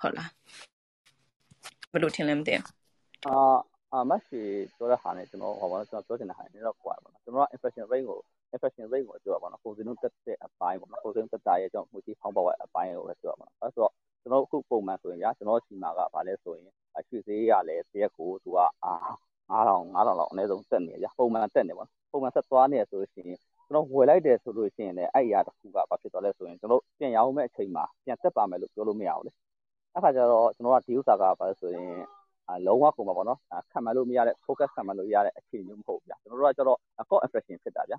[0.01, 0.31] ဟုတ်လား
[1.93, 2.65] ဘယ်လိုထင်လဲမသိဘူး
[3.27, 3.39] အာ
[3.93, 4.41] အာမရှိ
[4.77, 8.21] ပြောတဲ့ဟာနဲ့ကျွန်တော်ဟောပါတော့ကျွန်တော်ပြောချင်တဲ့ဟာနဲ့တော့ကွာပါတော့ကျွန်တော်က infection rate ကို
[8.55, 18.95] infection rate ကိုပြောပါတော့ပုံစံလုံးတက်တဲ့အပိုင်းပေါ့နော်ပုံစံတက်တာရဲ့ကျွန်တော်မူတီဖောင်းပေါက်အပိုင်းကိုပဲပြောပါတော့အဲဆိုတော့ကျွန်တော်အခုပုံမှန်ဆိုရင်ညာကျွန်တော်စီမာကဗာလဲဆိုရင်အရွှေဈေးရလဲတရက်ကိုသူကအာ
[19.51, 29.33] 9000 9000လောက်အနည်းဆုံးတက်နေရပုံမှန်တက်နေပေါ့ပုံမှန်ဆက်သွားနေဆိုလို့ရှိရင်ကျွန်တော်ဝယ်လိုက်တယ်ဆိုလို့ရှိရင်လည်းအဲ့အရာတစ်ခုကဘာဖြစ်သွားလဲဆိုရင်ကျွန်တော်ပြန်ရောင်းမဲ့အချိန်မှာပြန်တက်ပါမယ်လို့ပြောလို့မရဘူးလေ
[29.95, 31.93] အဲ့ခါကျတော့ကျွန်တော်ကဒီဥစ္စာကဘာလဲဆိုရင်
[32.51, 33.39] အလုံးဝကုန်ပါပေါ့နော်
[33.73, 36.79] ခံမှန်းလို့မရတဲ့ focus ခံမှန်းလို့ရတဲ့အခြေအနေမျိုးမဟုတ်ဘူးဗျာကျွန်တော်တို့ကကျတော့
[37.09, 37.99] core infection ဖြစ်တာဗျာ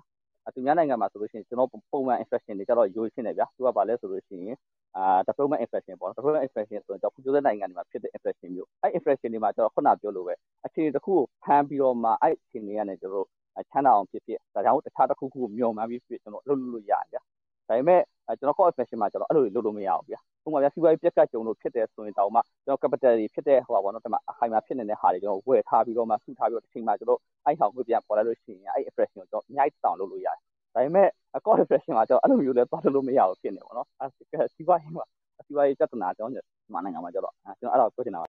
[0.54, 4.56] သူများနိုင်ငံမှာဆိုလို့ရှိရင်ကျွန်တော်ပုံမှန် infection တွေကျတော့ရိုးရှင်းတယ်ဗျာသူကဘာလဲဆိုလို့ရှိရင်
[4.96, 10.34] အာ development infection ပေါ့ development infection ဆိုတော့ဖွံ့ဖြိုးတဲ့နိုင်ငံတွေမှာဖြစ်တဲ့ infection မျိုးအဲ့ infection တွေမှာကျတော့ခုနပြောလို့ပဲ
[10.66, 13.28] အခြေအနေတစ်ခုကိုဖမ်းပြီးတော့မှအဲ့အခြေအနေကနေကျွန်တော်တို့
[13.70, 17.20] ချမ်းသာအောင်ဖြစ်ဖြစ်ဒါကြောင့်တခြားတစ်ခုခုကိုမျှော်မှန်းပြီးဖြစ်ကျွန်တော်လုပ်လို့ရတယ်ဗျာ
[17.68, 18.02] ဒါပေမဲ့
[18.38, 30.36] ကျွန်တော် core infection မှာကျွန်တော်အဲ့လိုလုပ်လို့မရဘူးဗျာ ဥပမာဗျာစီးပွားရေးပြက်ကတ်ကြုံလို့ဖြစ်တဲ့ဆိုရင်တောင်မှကျွန်တော် capital တွေဖြစ်တဲ့ဟိုပါဘောနော်ဒီမှာအခိုင်မှာဖြစ်နေတဲ့ဟာတွေကျွန်တော်ဝယ်ထားပြီးတော့မှစုထားပြီးတော့တစ်ချိန်မှာကျွန်တော်အဲ့ဟာကိုပြန်ပေါ်လာလို့ရှိရင်အဲ့ infection ကိုကျွန်တော်အများကြီးတောင်းလုပ်လို့ရတယ်
[30.74, 31.08] ဒါပေမဲ့
[31.44, 34.10] core infection မှာကျွန်တော်အဲ့လိုမျိုးလည်းသွားလို့မရဘူးဖြစ်နေပါတော့အဲ့
[34.54, 35.04] စီးပွားရေးမှာ
[35.46, 38.28] စီးပွားရေးပြဿနာကျွန်တော်မြန်မာနိုင်ငံမှာကျတော့ကျွန်တော်အဲ့ဒါကိုပြောချင်တာပါ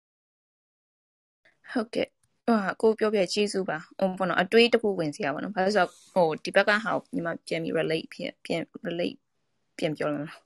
[1.72, 2.06] ဟုတ်ကဲ့
[2.46, 9.18] ဟာကိုပြောပြကျေးဇူးပါဟိုဘောနော်အတွေးတစ်ခုဝင်စီရပါနော်ဘာလို့ဆိုတော့ဟိုဒီဘက်ကဟာညီမပြန်ပြီး relate ဖြစ်ပြန် relate
[9.78, 10.43] ပြန်ပြောလို့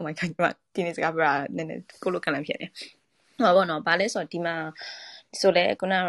[0.00, 2.66] Oh my god ညီမဒီနေ့စကားပြောတာနည်းနည်းကိုလိုကန်လန်ဖြစ်နေ
[3.42, 4.54] ဟောဘောနော်ဘာလဲဆိုတော့ဒီမှာ
[5.40, 6.00] ဆိုလဲခုနက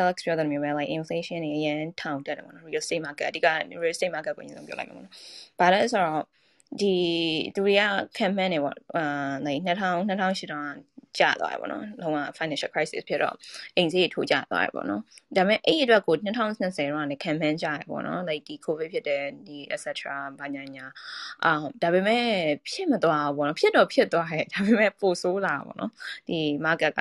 [0.00, 3.46] Alex ပြောတဲ့မျိုးပဲ like inflation တွေအရင်ထောင်တက်တယ်ပေါ့နော် real estate market အဓိက
[3.82, 5.14] real estate market ကိုအရင်ဆုံးပြောလိုက်မှာပေါ့နော်
[5.60, 6.24] ဘာလဲဆိုတော့
[6.80, 6.94] ဒီ
[7.54, 7.82] သူတွေက
[8.18, 10.68] campaign တွေပေါ့အာ like 2000 2008တောင်
[11.18, 13.36] ကျသွားတယ်ပေါ့နော်လုံးဝ financial crisis ဖြစ်တော့
[13.76, 15.00] အိမ်ဈေးထိုးကျသွားတယ်ပေါ့နော်
[15.36, 19.86] ဒါပေမဲ့အဲ့ဒီအတွက်ကို2020တော့လည်း campaign ကြရပေါ့နော် like ဒီ covid ဖြစ်တဲ့ဒီ etc
[20.38, 20.86] ဘာညာညာ
[21.44, 22.24] အာဒါပေမဲ့
[22.70, 25.90] ဖြစ်မသွားဘူးပေါ့နော်ဖြစ်တော့ဖြစ်သွားရဲ့ဒါပေမဲ့ပိုဆိုးလာပေါ့နော်
[26.28, 27.00] ဒီ market က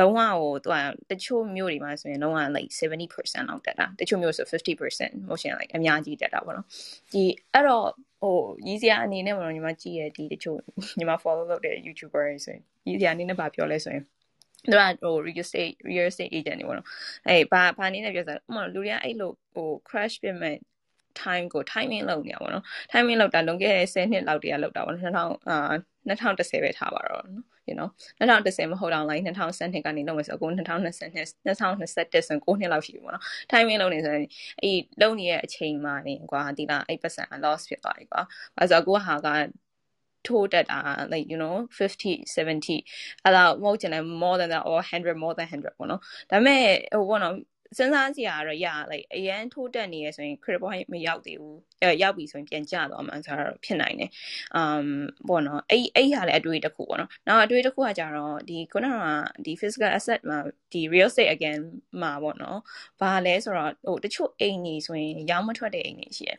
[0.00, 0.76] လုံးဝဟိုသူက
[1.10, 6.66] တချို့မျိုးတွေမှာဆိုရင်လုံးဝ like 70%လောက်တက်တာတချို့မျိုးဆို50% motion like အများကြီးတက်တာပေါ့နော်
[7.12, 7.86] ဒီအဲ့တော့
[8.24, 10.58] ဟိုရီးစရာအနေနဲ့ပေါ့နော်ညီမကြည့်ရဒီတချို့
[10.98, 14.04] ညီမ follow လုပ်တဲ့ YouTuber တွေဆိုရင်ရီးစရာအနေနဲ့ဗာပြောလဲဆိုရင်
[14.70, 16.88] သူကဟို real estate real estate agent တွေပေါ့နော်
[17.28, 20.56] အဲဘာဘာအနေနဲ့ပြောစားဥပမာလူတွေကအဲ့လိုဟို crash ပြမဲ့
[21.22, 25.06] time ကို timing လောက်နေရပါတော့ timing လောက်တာလွန်ခဲ့တဲ့10နှစ်လောက်တည်းကလောက်တာပေါ့2000
[25.48, 25.58] အာ
[26.08, 27.88] 2010ပဲထားပါတော့နော် you know
[28.20, 34.26] 2010မဟုတ်တော့ like 2012ကနေလောက်မယ်ဆိုအခု2020 2021ဆို9နှစ်လောက်ရှိပြီပေါ့နော် timing လောက်နေဆိုရင်
[34.62, 38.20] အဲ့လုံနေရဲ့အချိန်မှာနေကွာဒီလားအဲ့ပတ်စံ loss ဖြစ်သွားပြီကွာ
[38.58, 39.28] အဲဆိုအခုဟာက
[40.26, 40.80] ထိုးတက်တာ
[41.12, 42.78] like you know 50 70
[43.24, 46.00] အဲ့တော့မဟုတ်ချင်တယ် more than that or 100 more than 100ပေါ့နော်
[46.30, 46.62] ဒါပေမဲ့
[46.94, 47.34] ဟိုဘောနော်
[47.76, 54.10] စဉ်းစားစရာကတော့ရ like အရန်ထိုးတက်နေရဆိုရင် credit point မရောက်သေးဘူးအဲရောက်ပြီဆိုရင်ပြန်ကျသွားမှာဆိုတော့ဖြစ်နိုင်တယ်
[54.60, 54.86] um
[55.28, 58.96] ပေါ့နော်အဲ့အဲ့ဟာလည်းအတွေ့တစ်ခုပေါ့နော်နောက်အတွေ့တစ်ခုကကြတော့ဒီခုနက
[59.44, 60.38] ဒီ physical asset မှာ
[60.72, 61.60] ဒီ real estate again
[62.02, 62.58] မှာပေါ့နော်
[63.00, 66.38] ဘာလဲဆိုတော့ဟိုတချို့အိမ်ကြီးဆိုရင်ရောင်းမထွက်တဲ့အိမ်တွေရှိတယ်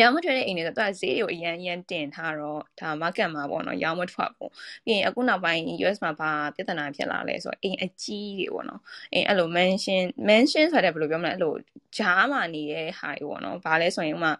[0.00, 4.50] ရောင်းမထွက်တဲ့အိမ်တွေကသူကဈေးကိုအရန်အရန်တင်ထားတော့ဒါ market မှာပေါ့နော်ရောင်းမထွက်ဘူး
[4.84, 8.80] ပြီးရင်အခုနောက်ပိုင်း US မှာဘာပြဿနာဖြစ်လာလဲဆိုတော့အိမ်အကြီးတွေပေါ့နော်
[9.12, 11.54] အိမ်အဲ့လို mansion mansion ဆိုတဲ့ဘယ်လိုပြောမလဲအဲ့လို
[11.96, 14.32] ဂျားမှာနေတဲ့ဟာတွေပေါ့နော်ဘာလဲဆိုရင်ဥမာ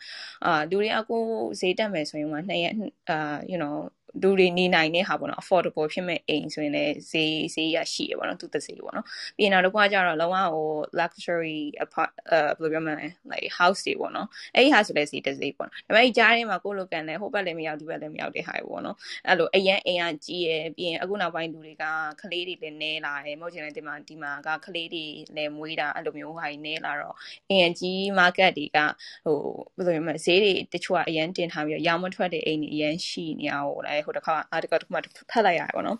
[0.45, 1.17] အာလူတွေအခု
[1.61, 2.75] ဈေးတက်မယ်ဆိုရင်ဥမာနှစ်ရက်
[3.11, 3.77] အာ you know
[4.23, 10.69] လူတွေနေနိုင်တဲ့ဟာပေါ့နော် affordable ဖြစ်မဲ့အိမ်ဆိုရင်လည်းဈေးဈေးရရှိရပေါ့နော်သူတစ်ဈေးပေါ့နော်ပြီးရင်နောက်တစ်ခုကကျတော့လုံးဝဟို
[11.01, 18.97] luxury apart အဲဘယ်လိုပြောမလဲ like house တွေပေါ့နော်အဲ့ဒီဟာဆိုလည်းဈေးတစ်ဈေးပေါ့နော်ဒါပေမဲ့အဲ့ကြားထဲမှာကိုလိုကန်လည်းဟိုဘက်လည်းမရောက်ဒီဘက်လည်းမရောက်တဲ့ဟာပေါ့နော်
[19.29, 21.85] အဲ့လိုအရန်အိမ်ကကြီးရယ်ပြီးရင်အခုနောက်ပိုင်းလူတွေက
[22.21, 25.05] ကလေးတွေလည်းနဲလာတယ်မဟုတ်ချင်လည်းဒီမှာဒီမှာကကလေးတွေ
[25.37, 27.15] လည်းမွေးတာအဲ့လိုမျိုးဟာကြီးနဲလာတော့
[27.51, 28.79] အိမ်ကြီး market တွေက
[29.25, 29.39] ဟို
[29.77, 34.99] ဘယ်လိုပြောမလဲဈေးတွေတချို့ကအရန်တင်ထားပြီးတော့ရောင်းမထွက်တဲ့အိမ်တွေအရန်ရှိနေအောင်လည်းဟိုတစ်ခါအားတစ်ခါတစ်ခါ
[35.31, 35.99] ဖတ်လိုက်ရတယ်ပေါ့နော်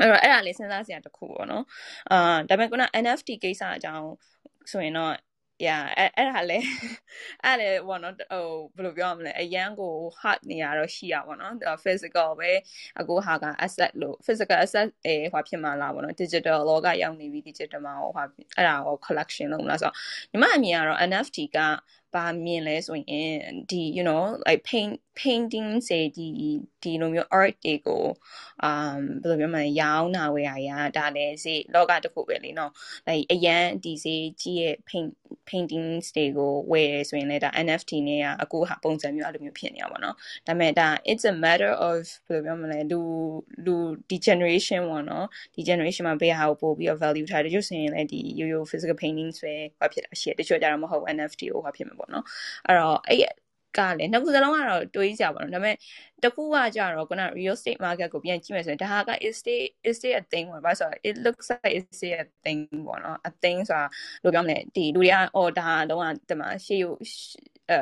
[0.00, 1.64] အဲ့တော့အဲ့ဒါလေးစဉ်းစားစရာတစ်ခုပေါ့နော်
[2.10, 4.08] အာဒါပေမဲ့ခုန NFT ကိစ္စအကြောင်း
[4.70, 5.14] ဆိုရင်တော့
[5.66, 6.58] yeah အဲ့အဲ့ဒါလဲ
[7.44, 8.46] အဲ့လေဘောနော်ဟို
[8.76, 12.50] ဘယ်လိုပြောရမလဲအရန်ကို hard နေရတော့ရှိရပါတော့ physical ပဲ
[12.98, 18.22] အခုဟာက asset လို့ physical asset အဲဟိုဖြစ်မှာလားပေါ့နော် digital လောကရောက်နေပြီ digital မှာဟိုဟာ
[18.56, 19.94] အဲ့ဒါကို collection လုပ်မလားဆိုတော့
[20.30, 21.58] ညီမအမြင်ကတော့ NFT က
[22.14, 23.30] ဘာမြင်လဲဆိုရင်
[23.70, 26.28] ဒီ you know like paint painting စေဒီ
[26.82, 28.04] ဒီလိုမျိုး art တွေကို
[28.68, 32.70] um ဘယ်လိုပြောမလဲရောင်းတာဝယ်ရရဒါလည်းစေလောကတစ်ခုပဲလေနော်
[33.08, 35.10] like အရန်ဒီစေကြီးရဲ့ paint
[35.48, 40.14] paintings တွေကိုဝယ်ရဆိုရင်လည်းဒါ NFT နဲ့ကအခုဟာပုံစံမျိုးအဲ့လိုမျိုးဖြစ်နေရပါတော့
[40.46, 43.00] ဒါပေမဲ့ဒါ it's a matter of ဘယ်လိုပြောမလဲလူ
[43.66, 43.76] လူ
[44.10, 52.24] ဒီ generation ပေါ့နော်ဒီ generation မှာဘယ်ဟာကိုပို့ပြီး value ထားတယ်ကျဆိုရင်လည်းဒီ yo yo physical paintings ပဲဘာဖြစ်တာရှိတယ်တချို့ကြတော့မဟုတ် NFT ကိုဘာဖြစ်မှာပေါ့နော်
[52.66, 53.47] အဲ့တော့အဲ့
[53.78, 55.76] ကလည်းနှစ်ခုစလုံးကတော့တွေးကြပါတော့ဒါပေမဲ့
[56.24, 62.60] တခုကကြတော့ခုန real estate market ကိုပြန်ကြည့်မယ်ဆိုရင်ဒါက estate estate a thing ပေါ့ဘာဆို it looks like estate a thing
[62.86, 63.84] ပေါ့နော် a thing ဆိုတာ
[64.22, 66.94] ဘယ်လိုပြောမလဲဒီလူတွေကအော်ဒါတော့ဒီမှာရှေ့ကို
[67.70, 67.78] အဲ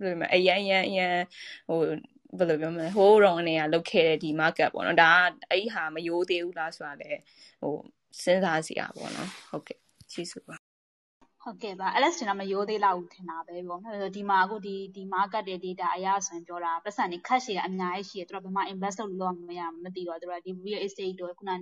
[0.00, 1.16] ဘယ်လိုမလဲအရန်ရန်ရန်
[1.68, 1.80] ဟို
[2.38, 7.20] ဘယ်လိုပြောမလဲဟိုးရောင်းနေရလုတ်ခဲ့တဲ့ဒီ market ပေါ့နော်ဒါကအဲ့ဟာမယိုးသေးဘူးလားဆိုတာလည်း
[7.62, 7.74] ဟို
[8.22, 9.78] စဉ်းစားစရာပေါ့နော်ဟုတ်ကဲ့
[10.12, 10.61] ကျေးဇူးပါ
[11.44, 21.56] ဟုတ်ကဲ့ပါ LS ကျွန်တော်မရိုးသေးလောက်ထင်တာပဲပေါ့နော်ဒီမှာအခုဒီဒီ market တွေ data အရဆိုရင်ပြောတာပတ်စံတွေခက်ရှည်အများကြီးရှိတယ်သူတို့ဘယ်မှာ invest လုပ်လို့မရမသိတော့သူတို့ဒီ real estate တို့ခုနက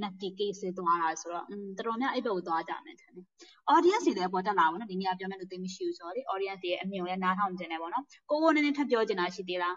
[0.00, 3.26] NFT case တွေသွားတာဆိုတော့อืมတော်တော်များအဲ့ဘက်ကိုသွားကြမယ်ထင်တယ်
[3.74, 9.76] audience တွေလည်းပေါ်တက်လာပါတော့ဒီနေ့ကပြောမယ်လို့သိမရှိဘူးဆိုတော့လေ audience တွေရဲ့အမြင်လည်းနားထောင်ကြတယ်ပေါ့နော်ကိုကိုနည်းနည်းထပ်ပြောချင်တာရှိသေးလား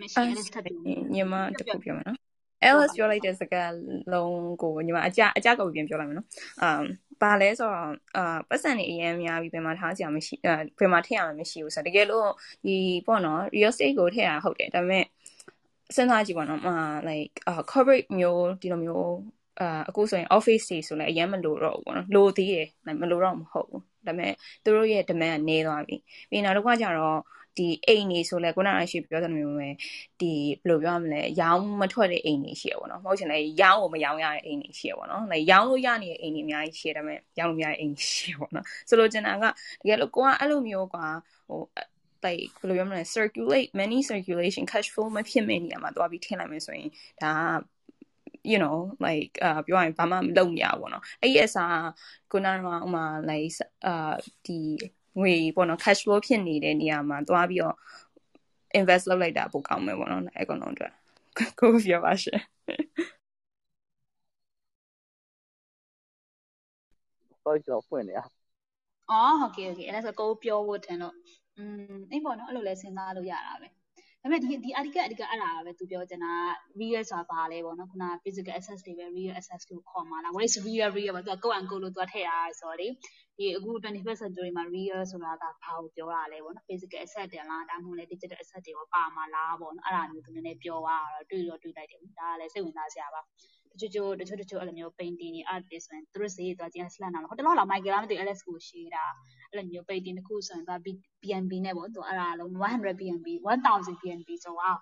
[0.00, 0.76] မရှိ LS ထပ်ပြော
[1.14, 2.19] ညီမတခုပြောမယ်နော်
[2.68, 3.72] Alice ပြောလိုက်တဲ့စကား
[4.12, 6.28] လုံးကိုညီမအကြအကြကောက်ပြန်ပြောလိုက်မယ်နော်။
[6.66, 6.84] um
[7.22, 12.28] ဘာလဲဆိုတော့အာပတ်စံနေအရင်များပြီးဘယ်မှာထားစရာမရှိအဲဘယ်မှာထည့်ရမှာမရှိဘူးဆိုတော့တကယ်လို့
[12.66, 15.04] ဒီပေါ့နော် real estate ကိုထည့်ရဟုတ်တယ်ဒါပေမဲ့
[15.94, 16.74] စဉ်းစားကြည့်ပေါ့နော်အာ
[17.08, 19.10] like uh corporate မျိုးဒီလိုမျိုး
[19.60, 22.68] အာအခုဆိုရင် office တွေဆိုလည်းအရင်မလိုတော့ဘူးပေါ့နော်လိုသေးတယ်
[23.00, 24.32] မလိုတော့မဟုတ်ဘူးဒါပေမဲ့
[24.64, 25.96] သူတို့ရဲ့ demand ကနေသွားပြီ
[26.30, 27.18] ပြီးနောက်တစ်ခါကျတော့
[27.60, 29.68] ဒီအိမ်နေဆိုလဲခုနကရှိပြောတဲ့မျိုးပဲ
[30.20, 41.06] ဒီဘယ်လိုပြောရမလဲရောင်းမထွက်တဲ့အိမ်တွေရှိရပေါ့နော်မဟုတ်ချင်လဲရောင်းကိုမရောင်းရတဲ့အိမ်တွေရှိရပေါ့နော် like ရောင်းလို့ရနေတဲ့အိမ်တွေအများကြီးရှိရဒါပေမဲ့ရောင်းလို့မရတဲ့အိမ်ရှိရပေါ့နော်ဆိုလိုချင်တာကတကယ်လို့ကိုကအဲ့လိုမျိုးကွာ
[41.48, 41.60] ဟို
[42.24, 46.88] like ဘယ်လိုပြောမလဲ circulate many circulation cash flow မဖြစ်မဲ့နေရာမှာသွားပြီးထည့်လိုက်မယ်ဆိုရင်
[47.22, 47.62] ဒါက
[48.50, 51.76] you know like အာပြောရရင်ဘာမှမလုပ်ရဘူးပေါ့နော်အဲ့ဒီအစား
[52.30, 54.14] ခုနကဥမာ like အာ
[54.46, 54.58] ဒီ
[55.18, 57.76] ငွေပေါ့နော် cash flow ဖြစ်နေတဲ့နေရာမှာသွားပြီးတော့
[58.78, 60.92] invest လုပ်လိုက်တာပိုကောင်းမယ်ပေါ့နော်အဲကောင်လုံးအတွက်
[61.60, 62.40] ကိုပြောပါရှင်
[67.44, 68.20] တော့ကျွန်တော်ဖွင့်နေရ
[69.10, 71.14] အော်ဟုတ်ကဲ့ဟုတ်ကဲ့အဲ့ဒါဆိုကိုပြောဖို့တင်လို့
[71.56, 73.68] อืมအေးပေါ့နော်အဲ့လိုလဲစဉ်းစားလို့ရတာပဲ
[74.22, 76.32] ဒါပေမဲ့ဒီဒီအဓိကအဓိကအဲ့ဒါပဲသူပြောချင်တာ
[76.80, 81.66] real ဆိုတာဘာလဲပေါ့နော်ခုန physical access တွေပဲ real access ကိုခေါ်မှာလား what is real real ပေါ့သူက go and
[81.70, 82.86] go လို့သူကထည့်ထားဆိုတော့လေ
[83.38, 93.20] ဒီအခု 21st century မှာ real ဆိုတာကဘာကိုပြောတာလဲပေါ့နော် physical asset တင်လားဒါမှမဟုတ်လေ digital asset တွေရောပါမှာလားပေါ့နော်အဲ့ဒါမျိုးသူနည်းနည်းပြောသွားတာတော့တွေ့တော့တွေ့လိုက်တယ်ဒါကလည်းစိတ်ဝင်စားစရာပါ
[93.82, 99.04] တချို့တချို့တချို့အဲ့လိုမျိုး painting တွေ art တွေဆိုရင်သူတို့ဈေးသွားချင်းလှမ်းတာဟိုတလောလောက် Michael လားမသိ Alex ကိုရှေးတာ
[99.50, 104.80] အဲ့လိုမျိုး painting တစ်ခုဆိုရင်သူ BNB နဲ့ပေါ့သူအဲ့ဒါလုံး100 BNB 1000 BNB ဆိုတော့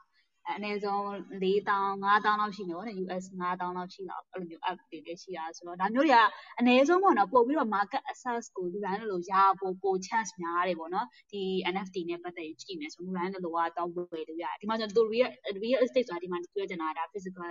[0.57, 1.03] အနည်းဆုံး
[1.43, 6.25] 4000 5000လောက်ရှိနေပေါ့နော် US 5000လောက်ရှိတော့အဲ့လိုမျိုး app တွေလည်းရှိတာဆိုတော့ဒါမျိုးတွေက
[6.59, 11.43] အနည်းဆုံးပေါ့နော်ပို့ပြီးတော့ market access ကိုလူတိုင်းလိုရပို့ပို chance များတယ်ပေါ့နော်ဒီ
[11.75, 15.29] NFT နဲ့ပတ်သက်ပြီးကြည့်မယ်ဆိုလူတိုင်းလိုကတော့ဝယ်လို့ရတယ်ဒီမှာကျွန်တော် real
[15.63, 17.47] real estate ဆိုတာဒီမှာပြောချင်တာဒါ physical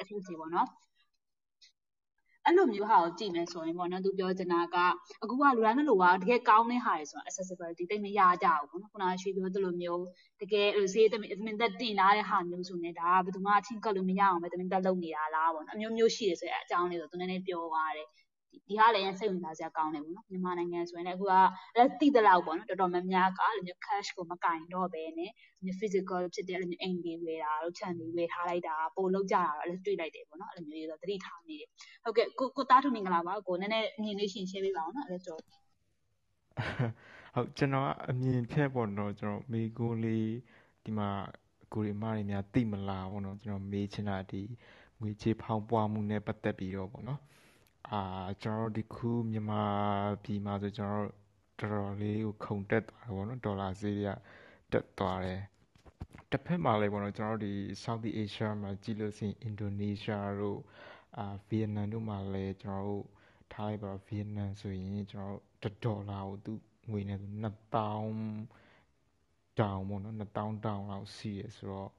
[0.00, 0.68] access တွေပေါ့နော်
[2.46, 4.76] အဲ့လိုမျိုးဟာကိုကြည့်မယ်ဆိုရင်ပေါ့နော်သူပြောချင်တာက
[5.22, 10.04] အခုကလူတိုင်းလိုကတကယ်ကောင်းတဲ့ဟာတွေဆိုတာ accessibility တိတ်မရကြဘူးပေါ့နော်ခုနကရွှေပြောသလိုမျိုး
[10.40, 11.14] တကယ်ဈေးသ
[11.46, 18.08] မင်သက်တင်လာတဲ့ဟာမျိုးဆိုနေဒါကဘယ်သူမှချင်းကပ်လို့မရအောင်ပဲသမင်သက်လုပ်နေတာလားပေါ့နော်အမျိုးမျိုးရှိတယ်ဆိုတဲ့အကြောင်းလေးဆိုသူနည်းနည်းပြောသွားတယ်
[18.70, 21.32] ဒီဟာလည်းစိတ်ဝင်စားစရာကောင်းတယ်ပေါ့နော်မြန်မာနိုင်ငံဆိုရင်လည်းအခုက
[21.76, 25.30] လည်းသိသလောက်ပေါ့နော်တော်တော်များများကအဲ့လိုမျိုး cash ကိုမကင်တော့ဘဲနဲ့
[25.64, 31.68] မျိုး physical ဖြစ်တဲ့အဲ့လိုမျိုးအိမ်တွေဝယ်တာတို့ခြံတွေဝယ်ထားလိုက်တာပို့လောက်ကြတာတော့အဲ့လိုတွေ့လိုက်တယ်ပေါ့နော်အဲ့လိုမျိုးတွေတော့သတိထားမိတယ်
[32.04, 35.40] ဟုတ်ကဲ့ကိုကိုသားထုမင်္ဂလာပါကိုနည်းနည်းမြင်လေးရှင် share ပေးပါအောင်နော်အဲ့ဒါဆိုဟု
[37.42, 40.30] တ်ကျွန်တော်ကအမြင်ဖြတ်ပေါ့နော်ကျွန်တော်မိကိုလေး
[40.84, 41.10] ဒီမှာ
[41.72, 44.42] ကိုရီမတွေများတိမလားပေါ့နော်ကျွန်တော်မေးချင်တာဒီ
[45.00, 47.20] ငွေကြေးဖောင်းပွားမှုနဲ့ပတ်သက်ပြီးတော့ပေါ့နော်
[47.88, 48.00] အာ
[48.42, 49.64] ကျွန်တော်တို့ဒီခုမြန်မာ
[50.22, 51.20] ပြည်မှာဆိုကျွန်တော်တို့
[51.60, 54.16] တော်တော်လေးကိုခုန်တက်သွားတယ်ပေါ့နော်ဒေါ်လာဈေးတွေက
[54.72, 55.40] တက်သွားတယ်
[56.30, 60.60] တစ်ဖက်မှာလည်းပေါ့နော်ကျွန်တော်တို့ဒီ Southeast Asia မှာကြည့်လို့ရှိရင် Indonesia တို့
[61.18, 63.06] အာဗီယက်နမ်တို့မှာလည်းကျွန်တော်တို့
[63.52, 66.52] ထားလိုက်ပါဗီယက်နမ်ဆိုရင်ကျွန်တော်တို့ဒေါ်လာကိုသူ
[66.90, 71.90] ငွေနဲ့ဆို2000တောင်ပေါ့နော်2000တောင်လောက်ရှိရဆိုတော့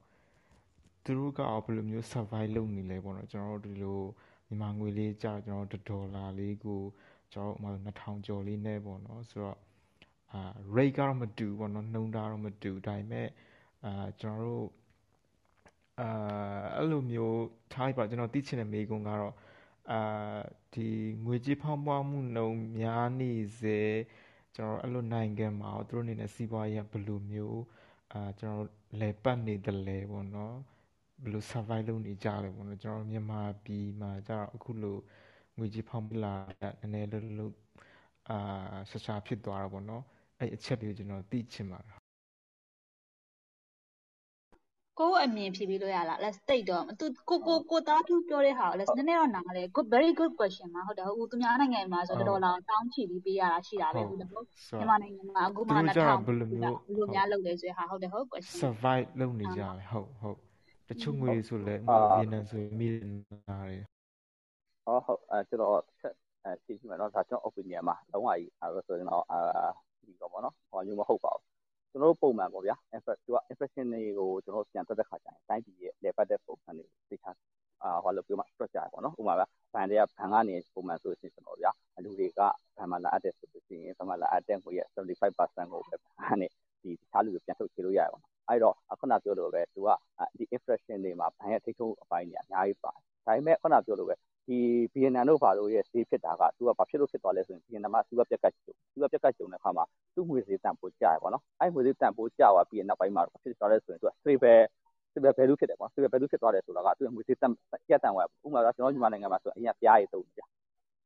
[1.03, 4.01] သူတို့ကဘယ်လိုမျိုး survive လုပ်နေလဲပေါ့နော်ကျွန်တော်တို့ဒီလို
[4.51, 6.81] မြန်မာငွေလေးကြာကျွန်တော်ဒေါ်လာလေးကို
[7.33, 9.57] ကျွန်တော်ဥမာ2000ကျော်လေးနဲ့ပေါ့နော်ဆိုတော့
[10.33, 10.41] အာ
[10.75, 13.27] rate ကတော့မတူပေါ့နော်နှုန်းတာတော့မတူဒါပေမဲ့
[13.85, 14.67] အာကျွန်တော်တို့
[15.99, 16.09] အာ
[16.77, 17.41] အဲ့လိုမျိုး
[17.73, 19.33] ထားပါကျွန်တော်သိချင်တဲ့မေးခွန်းကတော့
[19.91, 20.01] အာ
[20.73, 20.87] ဒီ
[21.25, 23.79] ငွေကြေးဖောင်းပွားမှုနှုန်းများနေစေ
[24.55, 27.61] ကျွန်တော်အဲ့လိုနိုင်ငံမှာသူတို့အနေနဲ့စီးပွားရေးဘယ်လိုမျိုး
[28.13, 28.67] အာကျွန်တော်
[28.99, 30.55] လဲပတ်နေတယ်လဲပေါ့နော်
[31.21, 34.97] ဘယ်လို survive လုပ်နေကြလဲပေါ့နော်ကျွန်တော်မြန်မာပြည်မှာကျတော့အခုလို
[35.57, 36.33] ငွေကြေးဖောင်းပလာ
[36.81, 37.53] နည်းနည်းလို့လို့
[38.29, 40.03] အာဆဆာဖြစ်သွားတာပေါ့နော်
[40.39, 42.01] အဲ့အချက်တွေကိုကျွန်တော်သိချင်ပါတယ်
[44.99, 54.45] ကိုယ့်အမြင်ဖြေပေးလို့ရလား let's take တော့သူကိုကိုကိုသားသူပြောတဲ့ဟာကို let's နည်းနည်းတော့နားလဲ good very good question မှာဟုတ်တယ်ဟုတ်သူများနိုင်ငံမှာဆိုတော်တော်လာတောင်းချီပြီးပေးရတာရှိတာပဲဟုတ်တယ်ဟုတ်
[54.79, 60.50] မြန်မာနိုင်ငံမှာအခုမှ2000ဘယ်လိုမျိုးဘယ်လိုများလုပ်လဲဆိုရဟာဟုတ်တယ်ဟုတ် question survive လုပ်နေကြတယ်ဟုတ်ဟုတ်
[60.91, 62.99] တချို့ငွေဆိုလဲဗီယက်နမ်ဆိုမီလီ
[63.49, 63.77] နာတွေ
[64.85, 69.39] ဟုတ်ဟုတ်အဲကျွန်တော်ဆက်အဲဖြည့်ကြည့်မယ်နော်ဒါကျွန်တော် opinion မှာလုံးဝကြီးအဲဆိုရင်တော့အာ
[70.05, 71.45] ဒီတော့ပေါ့နော်ဟောမျိုးမဟုတ်ပါဘူး
[71.91, 72.75] ကျွန်တော်တို့ပုံမှန်ပေါ့ဗျာ
[73.25, 77.31] သူက infection တွေကိုကျွန်တော်ပြန်တက်တဲ့ခါကျရင်တိုင်းပြည်ရဲ့လေပတ်တဲ့ပုံစံတွေသိချာ
[77.83, 81.71] အာဟောလို့ပြောမှ structure ပေါ့နော်ဥပမာဗျဘန်တွေကဘန်ကနေပုံမှန်ဆိုရှင်ကျွန်တော်ဗျာ
[82.03, 82.39] လူတွေက
[82.77, 86.51] ဘန်မှာလာအပ်တဲ့ဆိုလို့ရှိရင်ဘန်မှာလာအပ်တဲ့ကိုရဲ့75%ကိုပဲဘန်နဲ့
[86.81, 89.89] ဒီတခြားလူတွေပြန်ထုတ်ချေလို့ရတယ်ပေါ့နော် အဲ့တော့ခုနပြောလို့ပဲသူက
[90.37, 94.15] ဒီ infection တွေမှာဘန်ရဲ့ထိထုံးအပိုင်းတွေအများကြီးပါတယ်ဒါပေမဲ့ခုနပြောလို့ပဲ
[94.47, 94.57] ဒီ
[94.93, 99.85] ဗီယက်နမ်တို့ဘာလို့ရဲ့ဈေးဖြစ်တာကသူကဘာဖြစ်လို့ဖြစ်သွားလဲဆိုရင်ဗီယက်နမ်မှာသူကပြက်ကတ်ကျုံသူကပြက်ကတ်ကျုံတဲ့အခါမှာ
[100.15, 104.61] သူ့ငွေဈေးတန်ဖိုးကျရပေါ့နော်အဲ့ငွေဈေးတန်ဖိုးကျသွားပြီးရင်နောက်ပိုင်းမှာဖြစ်သွားလဲဆိုရင်သူက stable
[105.11, 107.51] stable value ဖြစ်တယ်ပေါ့ stable value ဖြစ်သွားတယ်ဆိုတာကသူ့ငွေဈေးတန်
[107.87, 110.41] ကျက်တန်သွားဥပမာကျွန်တော်မြန်မာနိုင်ငံမှာဆိုအရင်ပြားရည်သုံးကြ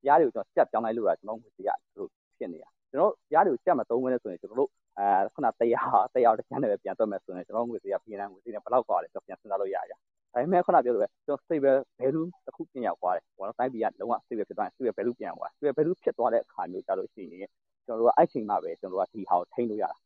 [0.03, 9.97] ပြားတွေကိုကျွန်တော်ကျက်ပြောင်းလိုက်လို့တာကျွန်တော်ငွေဈေးကသူတို့ဖြစ်နေတာကျွန်တော်ပြားတွေကိုကျက်မသုံးဘဲနဲ့ဆိုရင်ကျွန်တော်တို့ အဲခုနတရားတရားတစ်ချမ်းနဲ့ပဲပြန်တော့မယ်ဆိုရင်ကျွန်တော်ငွေဈေးကဗီယက်နမ်ငွေဈေးနဲ့ဘယ်လောက်ကွာလဲကျွန်တော်ပြန်စဉ်းစားလို့ရရဒါ
[10.41, 17.49] ပေမဲ့ခုနပြောလိုပဲကျွန်တော် stable value တစ်ခုပြန်ရောက်သွားတယ်ဘောနော်တိုင်းပြည်ကလုံးဝ stable ဖြစ်သွားရင် stable value ပြန်ရောက်သွား stable value ဖြစ်သွားတဲ့အခါမျိုးကြလို့ရှိရင်
[17.85, 19.97] ကျွန်တော်တို့ကအဲ့ချိန်မှပဲကျွန်တော်တို့ကဒီဟာကိုထိန်းလို့ရတာ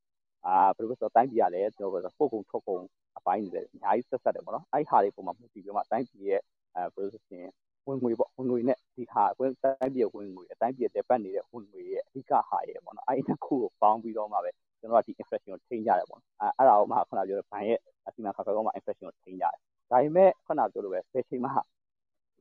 [0.46, 2.84] အာဘယ်လိုလဲဆိုတော့တိုင်းပြည်ကလည်းကျွန်တော်တို့ပို့ကုန်ထုတ်ကုန်
[3.18, 6.42] အပိုင်းတွေလည်းအများကြီးဆက်ဆက်တယ်ပေါ့နော်အဲ့ဟာတွေပုံမှာမူတည်ပြီးမှတိုင်းပြည်ရဲ့
[6.76, 7.50] အဲဘယ်လိုဆိုရင်
[7.88, 19.54] ဝင်ငွေပေါ့ဝင်ငွေနဲ့ဒီဟာဝင်တိုင်းပြည်ဝင်ငွေအတိုင်းပြည်တက်ပတ်နေတဲ့ဝင်ငွေရဲ့အဓိကဟာရဲ့ပေါ့နော်အဲ့ဒီတစ်ခုကိုပေါင်းပြီးတော့မှပဲ ကျွန်တော်တို့ကဒီ inflation ကိုထိန်းကြတယ်ပေါ့အဲအဲ့ဒါကိုမှခုနပြောတဲ့ဘဏ်ရဲ့အစီအမံခါခါကောမှ inflation ကိုထိန်းကြတယ်
[19.92, 21.50] ဒါပေမဲ့ခုနပြောလိုပဲဘယ်ချိန်မှ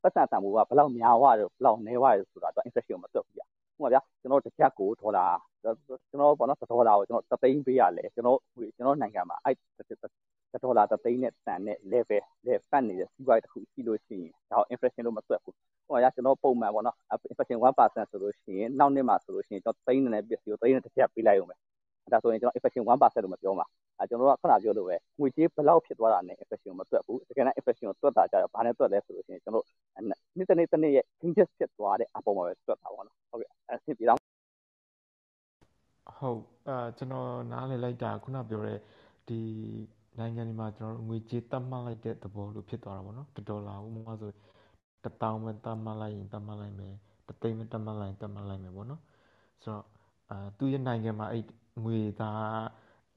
[0.03, 3.45] ပတ်စံတန်ဖိုးကဘယ်လောက်များသွားတယ်ဘယ်လောက်နည်းသွားတယ်ဆိုတာတော့ inflation ကိုမတွက်ဘူးဗျဥ
[3.79, 5.27] ပမာဗျာကျွန်တော်တစ်ချက်ကိုဒေါ်လာ
[5.63, 8.39] ကျွန်တော်ပေါ့နော်ဒေါ်လာကိုကျွန်တော်သသိန်းပေးရလဲကျွန်တော်
[8.77, 9.55] ကျွန်တော်နိုင်ငံမှာအဲ့
[10.63, 15.57] ဒေါ်လာသသိန်းနဲ့တန်တဲ့ level လေပတ်နေတဲ့စီးပွားရေးတစ်ခုရှိလို့ရှိရင်ဒါ inflation လို့မတွက်ဘူး
[15.89, 16.97] ဟိုကကျွန်တော်ပုံမှန်ပေါ့နော်
[17.31, 21.57] inflation 1%ဆိုလို့ရှိရင်နောက်နှစ်မှာဆိုလို့ရှိရင်ကျွန်တော်သိန်းနဲ့ပစ္စည်းကိုသိန်းနဲ့တစ်ချက်ပေးလိုက်အောင်ပဲ
[22.13, 23.67] ဒါဆိုရင်ကျွန်တော် inflation 1%လို့မပြောပါ
[23.99, 29.65] အဲကျွန်တော်ကခုနပြောလို့ပဲငွေကြေးဘယ်လောက်ဖြစ်သွားတာနဲ့ inflation ကိုမတွက်ဘူးတကယ်တမ်း inflation ကိုတွက်တာကြတော့ဘာနဲ့တွက်လဲဆိုလို့ရှိရင်ကျွန်တော်
[30.37, 34.19] နေ့တစ်နေ့တစ်နေ့ရဲ့ changes ဖြစ်သွားတဲ့အပေါ်မှာပဲတွက်တာပေါ့နော်ဟုတ်ကဲ့အဲဆင်ပြေတော့
[36.19, 38.79] ဟုတ်အဲကျွန်တော်နားလည်လိုက်တာခုနပြောတဲ့
[39.29, 39.41] ဒီ
[40.19, 44.31] နိုင်ငံတွေမှာကျွန်တော်ငွေကြေးတတ်မှတ်လိုက်တဲ့သဘောလိုဖြစ်သွားတာပေါ့နော်ဒေါ်လာဥပမာဆို
[45.05, 46.95] တထောင်ပဲတတ်မှတ်လိုက်ရင်တတ်မှတ်လိုက်မယ်
[47.29, 49.01] တသိန်းပဲတတ်မှတ်လိုက်ရင်တတ်မှတ်လိုက်မယ်ပေါ့နော်
[49.63, 49.85] ဆိုတော့
[50.31, 51.45] အာသူ့ရဲ့နိုင်ငံမှာအဲ့
[51.85, 52.67] ငွေသား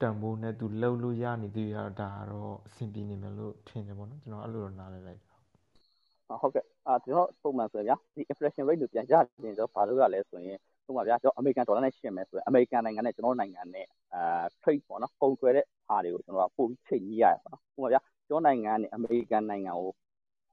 [0.00, 19.90] တန်ဖိုးနဲ့သူလှုပ်လို့ရနေသေးရဒါတော့အဆင်ပြေနေမယ်လို့ထင်တယ်ပေါ့နော်ကျွန်တော်အဲ့လိုတော့နားလည်လိုက်တာဟုတ်ကဲ့အာကျွန်တော်ပုံမှန်ဆိုရင်ဗျာဒီ inflation rate ကိုပြန်ကြရင်တော့ဘာလို့ရလဲဆိုရင်ဥပမာဗျာကျွန်တော်အမေရိကန်ဒေါ်လာနဲ့ရှင်းမယ်ဆိုရင်အမေရိကန်နိုင်ငံနဲ့ကျွန်တော်နိုင်ငံနဲ့အာ trade ပေါ့နော်ကုန်သွယ်တဲ့ဟာတွေကိုကျွန်တော်ကပို့ပြီးချိန်ကြီးရတယ်ပေါ့နော်ဥပမာဗျာကျွန်တော်နိုင်ငံနဲ့အမေရိကန်နိုင်ငံကို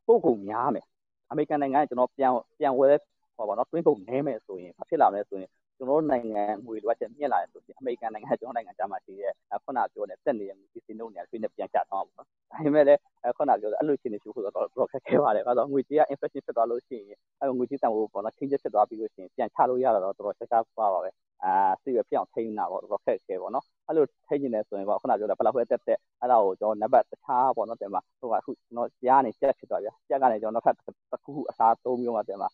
[0.08, 0.86] ပို့ကုန်များမယ်
[1.32, 2.98] အမေရိကန်နိုင်ငံကကျွန်တော်ပြန်ပြန်ဝယ်
[3.36, 13.00] ဟောပါတော့တွင်းကုန်နည်းမယ်ဆိုရင်ဘာဖြစ်လာမလဲဆိုရင် ကျွန်တော်တို့နိုင်ငံငွေလိုအပ်ချက်မြင့်လာတယ်ဆိုရင်အမေရိကန်နိုင်ငံကျွန်တော်နိုင်ငံကြားမှာရှိတဲ့ခုနပြောတဲ့တက်နေတဲ့ငွေစီနှုန်းတွေဖိနေပြန်ကျသွားမှာပေါ့နော်။ဒါပေမဲ့လည်း
[13.38, 21.10] ခုနပြောတဲ့အဲ့လိုအခြေအနေရှိဖို့တော့တော့ခက်ခဲပါတယ်။ဘာလို့ငွေကြေးက inflation ဖြစ်သွားလို့ရှိရင်အဲ့ငွေကြေးတန်ဖိုးပေါ့နော် change ဖြစ်သွားပြီးလို့ရှိရင်ပြန်ချလို့ရတာတော့တော်တော်ရှားရှားပါပါပဲ။
[21.44, 30.80] အာစိတ်ရဖြစ်အောင်ထိန်းတာပေါ့တော်တော်ခက်ခဲပေါ့နော်။အဲ့လိုထိန်းနေတယ်ဆိုရင်ပေါ့ခုနပြောတဲ့ဘယ်လောက်ပဲတက်တက်အဲ့ဒါကိုကျွန်တော်နံပါတ်တခြားပေါ့နော်တင်မှာဟိုကအခုကျွန်တော်ကြားနေချက်ဖြစ်သွားဗျာ။ချက်ကနေကျွန်တော်နောက်ထပ်တ
[31.16, 32.50] စ်ခုခုအစားသုံးမျိုးမှတင်မှာ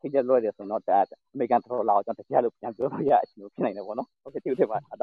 [0.00, 0.82] ထိန်းချက်လွှဲတယ်ဆိုတော့
[1.32, 4.98] အမေရိကန်တော်တော်လာအောင်ကျွန်တော်တရားလို့ပြန်ပြောလို့ရအချိန်ဖြစ်နိုင်တယ်ပေါ့နော်ဟုတ်ကဲ့ဒီလိုထင်ပါဟုတ်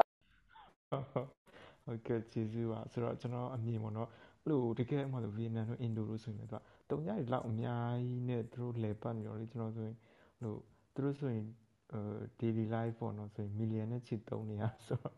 [1.84, 4.08] ဟုတ်ကဲ့ကျေးဇူးပါဆိုတော့ကျွန်တော်အမြင်ပေါ့နော်
[4.42, 9.96] အဲ့လိုတကယ်မှဆိုဗီယက်နမ်တို့အင်ဒိုတို့ဆိုရင်တော့တုံညရီလောက်အများကြီးနဲ့သူတို့လဲပတ်နေတော့လေကျွန်တော်ဆိုရင်
[10.40, 10.54] ဟို
[10.94, 11.44] သူတို့ဆိုရင်
[11.90, 12.02] ဟို
[12.40, 15.14] daily life ပေါ့နော်ဆိုရင်မီလီယံနဲ့ချစ်သုံးနေရဆိုတော့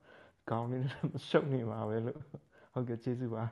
[0.51, 2.19] ကောင်းနေတယ်မရှုပ်နေပါပဲလို့
[2.73, 3.45] ဟုတ်ကဲ့ကျေးဇူးပါ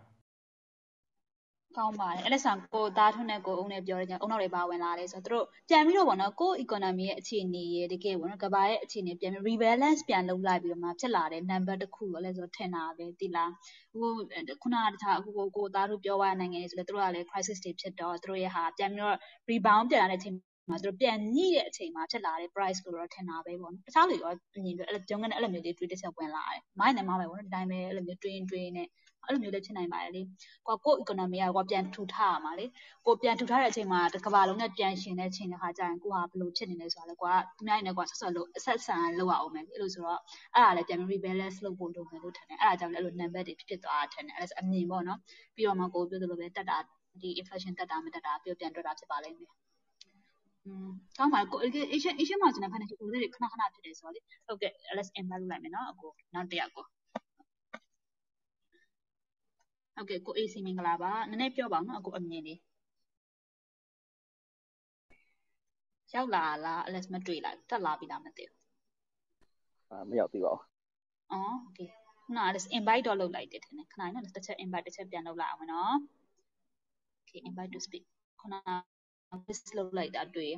[1.77, 13.51] ကောင်းပါတယ်အဲ့ဒါဆိုကိုသားထွန်းနဲ့ကိုအုံနဲ့ပြောရကြအုံနောက်တွေပါဝင်လာတယ်ဆိုတော့သူတို့ပြန်ပြီးတော့ဗောနော်ကို economy ရဲ့အခြေအနေရေတကယ်ဗောနော်ကဘာရဲ့အခြေအနေပြန်ပြီး rebalance ပြန်လုပ်လိုက်ပြီးတော့မှဖြစ်လာတဲ့ number တစ်ခုရောလဲဆိုထင်တာပဲတိလား
[13.93, 14.11] ဟို
[14.63, 19.17] ခုနကတခြားအခုကိုကိုသားတို့ပြောရတဲ့နိုင်ငံတွေဆိုလဲသူတို့ကလည်း crisis တွေဖြစ်တော့သူတို့ရဲ့ဟာပြန်ပြီးတော့
[19.51, 20.37] rebound ပြန်လာတဲ့အချိန်
[20.69, 28.85] မှာသူတို့ပြန်ညှိတဲ့အချိန်မှာဖြစ်လာတဲ့ price လို့တော့ထင်တာပဲပေါ့နော်တခြားလူရောအမြင်ပြောအဲ့လိုကျွန်ကလည်းအဲ့လိုမျိုးလေးတွေးတစ်ချက်ဝင်လာတယ်မိုင်းနဲ့မောင်းပဲပေါ့နော်ဒီတိုင်းပဲအဲ့လိုမျိုးတွေးတွေးနေ
[29.27, 30.23] အဲ့လိုမျိုးလည်းဖြစ်နိုင်ပါတယ်လေ
[30.67, 32.67] ကိုကို economy ကကိုပြန်ထူထားရမှာလေ
[33.07, 40.21] ကိုပြန်ထူထားတဲ့အချိန်မှာတစ်ကမ္ဘာလုံးနဲ့ပြန်ရှင်တဲ့အချိန်တစ်ခါကျရင်ကိုဟာဘယ်လိုဖြစ်နေလဲဆိုတာလေကိုကသူများနေကိုဆက်ဆက်လို့ဆက်ဆံလောက်အောင်မယ်အဲ့လိုဆိုတော့
[40.55, 45.19] အဲ့ဒါလည်းပြန် rebalance လုပ်ဖို့လုပ်မယ်လို့ထင်တယ်အဲ့ဒါကြောင့်လည်းအဲ့လို number တွေဖြစ်ဖြစ်သွားတာထင်တယ်အဲ့ဒါအမြင်ပေါ့နော်
[45.57, 46.79] ပြီးတော့မှကိုပြောသလိုပဲတက်တာ
[47.23, 49.51] ဒီ inflation တက်တာမတက်တာပြီးပြန်တွက်တာဖြစ်ပါလိမ့်မယ်
[50.67, 51.59] อืมကောင်းပါကို
[51.95, 56.85] Asian Asian မှာကျွန်တော် financial ကိုလေးတွေခဏခဏဖြစ်တယ်ဆိုတော့လေဟုတ်ကဲ့ let's embed လုပ်လိုက်မယ်နော်အကိုနောက်တစ်ယောက်ကို
[59.96, 62.60] ဟုတ်ကဲ့ကို AC မင်္ဂလာပါနည်းနည်းပြောပါဦးနော်အကိုအမြင်လေး
[66.14, 68.60] ရောက်လာလား LS မတွေ့လိုက်တက်လာပြီလားမသိဘူး
[69.90, 70.66] အာမရောက်သေးပါဘူး
[71.32, 71.80] အော်โอเค
[72.24, 75.96] ခုနက LS invite တော့လုပ်လိုက်တယ်ထင်တယ်ခဏနော်တစ်ချက် invite တစ်ချက်ပြန်လုပ်လိုက်အောင်နော်
[77.22, 78.04] okay invite to speak
[78.42, 78.56] ခုန
[79.47, 80.53] miss လုပ်လိုက်တာတွေ့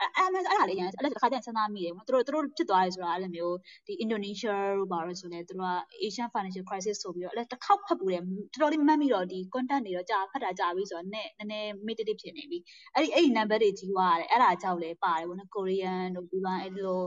[0.00, 5.74] အဲ့အဲ့အဲ့ဒါလေးရန်အဲ့ဒါတစ်ခါတည်းစဉ်းစားမိတယ်သူတို့သူတို့ဖြစ်သွားတယ်ဆိုတာအဲ့လိုမျိုးဒီ Indonesia တို့ဘာလို့ဆိုလဲသူတို့က
[6.06, 8.22] Asian Financial Crisis ဆိုပြီးတော့အဲ့တစ်ခေါက်ဖတ်ပူတယ်
[8.54, 12.58] တော်တော်လေးမှတ်မိတော့ဒီ content တွေတော့ကြာဖတ်တာကြာပြီဆိုတော့နည်းနည်းနည်း meditative ဖြစ်နေပြီ
[12.94, 17.02] အဲ့ဒီအဲ့ဒီ number တွေကြီးွားရတယ်အဲ့ဒါကြောက်လဲပါတယ်ဗောနော် Korean တို့ဒီပိုင်းအဲ့လို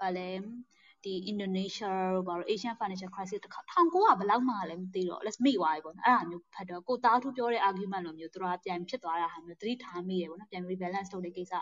[0.00, 0.28] ဘာလဲ
[1.04, 11.52] ဒီ Indonesia တို့ဘာလို့ Asian Financial Crisis တစ်ခါ1900ဘယ်လောက်မှလည်းမသိတော့ let's meet သွားပြီပေါ့နော်အဲ့ဒါမျိုးဖတ်တော့ကိုသားထူးပြောတဲ့ argument လိုမျိုးသူတို့ကပြန်ဖြစ်သွားတာဟာမျိုးသတိထားမိရပေါ့နော်ပြန် rebalance လုပ်တဲ့ကိစ္စ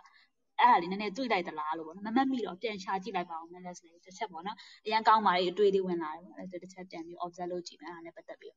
[0.60, 8.54] အဲ့ဒါလေးနည်းနည်းတွေးလိုက်သလားလို့ပေါ့နော်မမတ်မိတော့ပြန်ရှာကြည့်လိုက်ပါဦးမယ်လက်စလေးတစ်ချက်ပေါ့နော်အရန်ကောင်းပါလေအတွေ့လေးဝင်လာတယ်ပေါ့အဲ့ဒါတစ်ချက်ပြန်ပြီး observe လုပ်ကြည့်မယ်အဲ့ဒါနဲ့ပတ်သက်ပြီး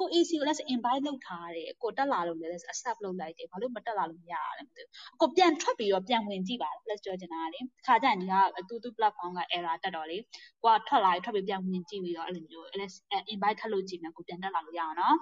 [0.00, 10.16] ကို AC ကို let's invite လုပ်ထားတယ်ကိုတက်လာလို့လည်း let's accept လုပ်လိုက်တယ်ဘာလို့မတက်လာလို့မရရလဲမသိဘူးကိုပြန်ထွက်ပြီးတော့ပြန်ဝင်ကြည့်ပါလား let's ပြောချင်တာလေခါကျရင်ဒီကတူတူ platform က error တက်တော့လေ
[10.64, 12.96] ကိုကထွက်လာပြီးထွက်ပြီးပြန်ဝင်ကြည့်ပြီးတော့အဲ့လိုမျိုး let's
[13.32, 15.16] invite ထပ်လုပ်ကြည့်မယ်ကိုပြန်တက်လာလို့ရအောင်နော်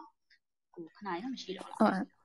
[0.74, 2.18] ကိုခဏရမရှိတော့လားဟုတ်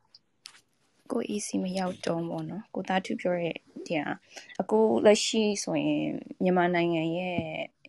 [1.12, 4.14] ကို EC မရောက်တော့ဘောနော်ကိုသားသူပြောရဲ့ဒီဟာ
[4.62, 6.04] အကိုလက်ရှိဆိုရင်
[6.44, 7.38] မြန်မာနိုင်ငံရဲ့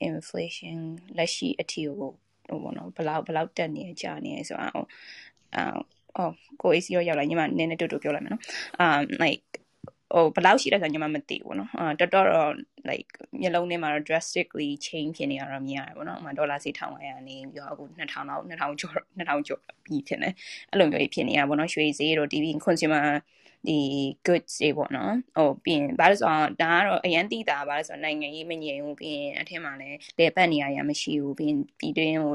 [0.09, 0.79] inflation
[1.18, 2.12] လက်ရှိအထီကို
[2.49, 4.88] ဟိုဘောနော်ဘလောက်ဘလောက်တက်နေကြနေဆိုတော့
[5.56, 5.63] အာ
[6.17, 8.43] အော်ကို AC ရောရောက်လာညီမနည်းနည်းတူတူပြောလိုက်မယ်နော်
[8.84, 9.47] um like
[10.13, 12.52] ဟိုဘယ်လောက်ရှိလဲဆိုတော့ညီမမသိဘူးเนาะအာတော်တော်တော့
[12.89, 20.30] like မျိုးလုံးထဲမှာတော့ drastically change ဖြစ်နေရတော့မြင်ရတယ်ပေါ့နော်။ဥပမာဒေါ်လာစီ1500နေပြီးတော့အခု2000လောက်2000ကျော်2000ကျော်ပြီးဖြစ်နေ။
[20.71, 23.04] အဲ့လိုမျိုးဖြစ်နေရပေါ့နော်။ရွှေဈေးတို့ TV consumer
[23.68, 23.81] ဒီ
[24.27, 32.35] goods တွေပေါ့နော်ဟိုပြီးရင်ဘာလို့ဆိုတော့ဒါကတော့အရန်တိတာဘာလို့ဆိုတော့နိုင်ငံရေးမငြိမ်ဘူးပြီးရင်အထက်မှာလည်းလေပတ်နေရရမရှိဘူးပြီးရင်ပြည်တွင်းဟို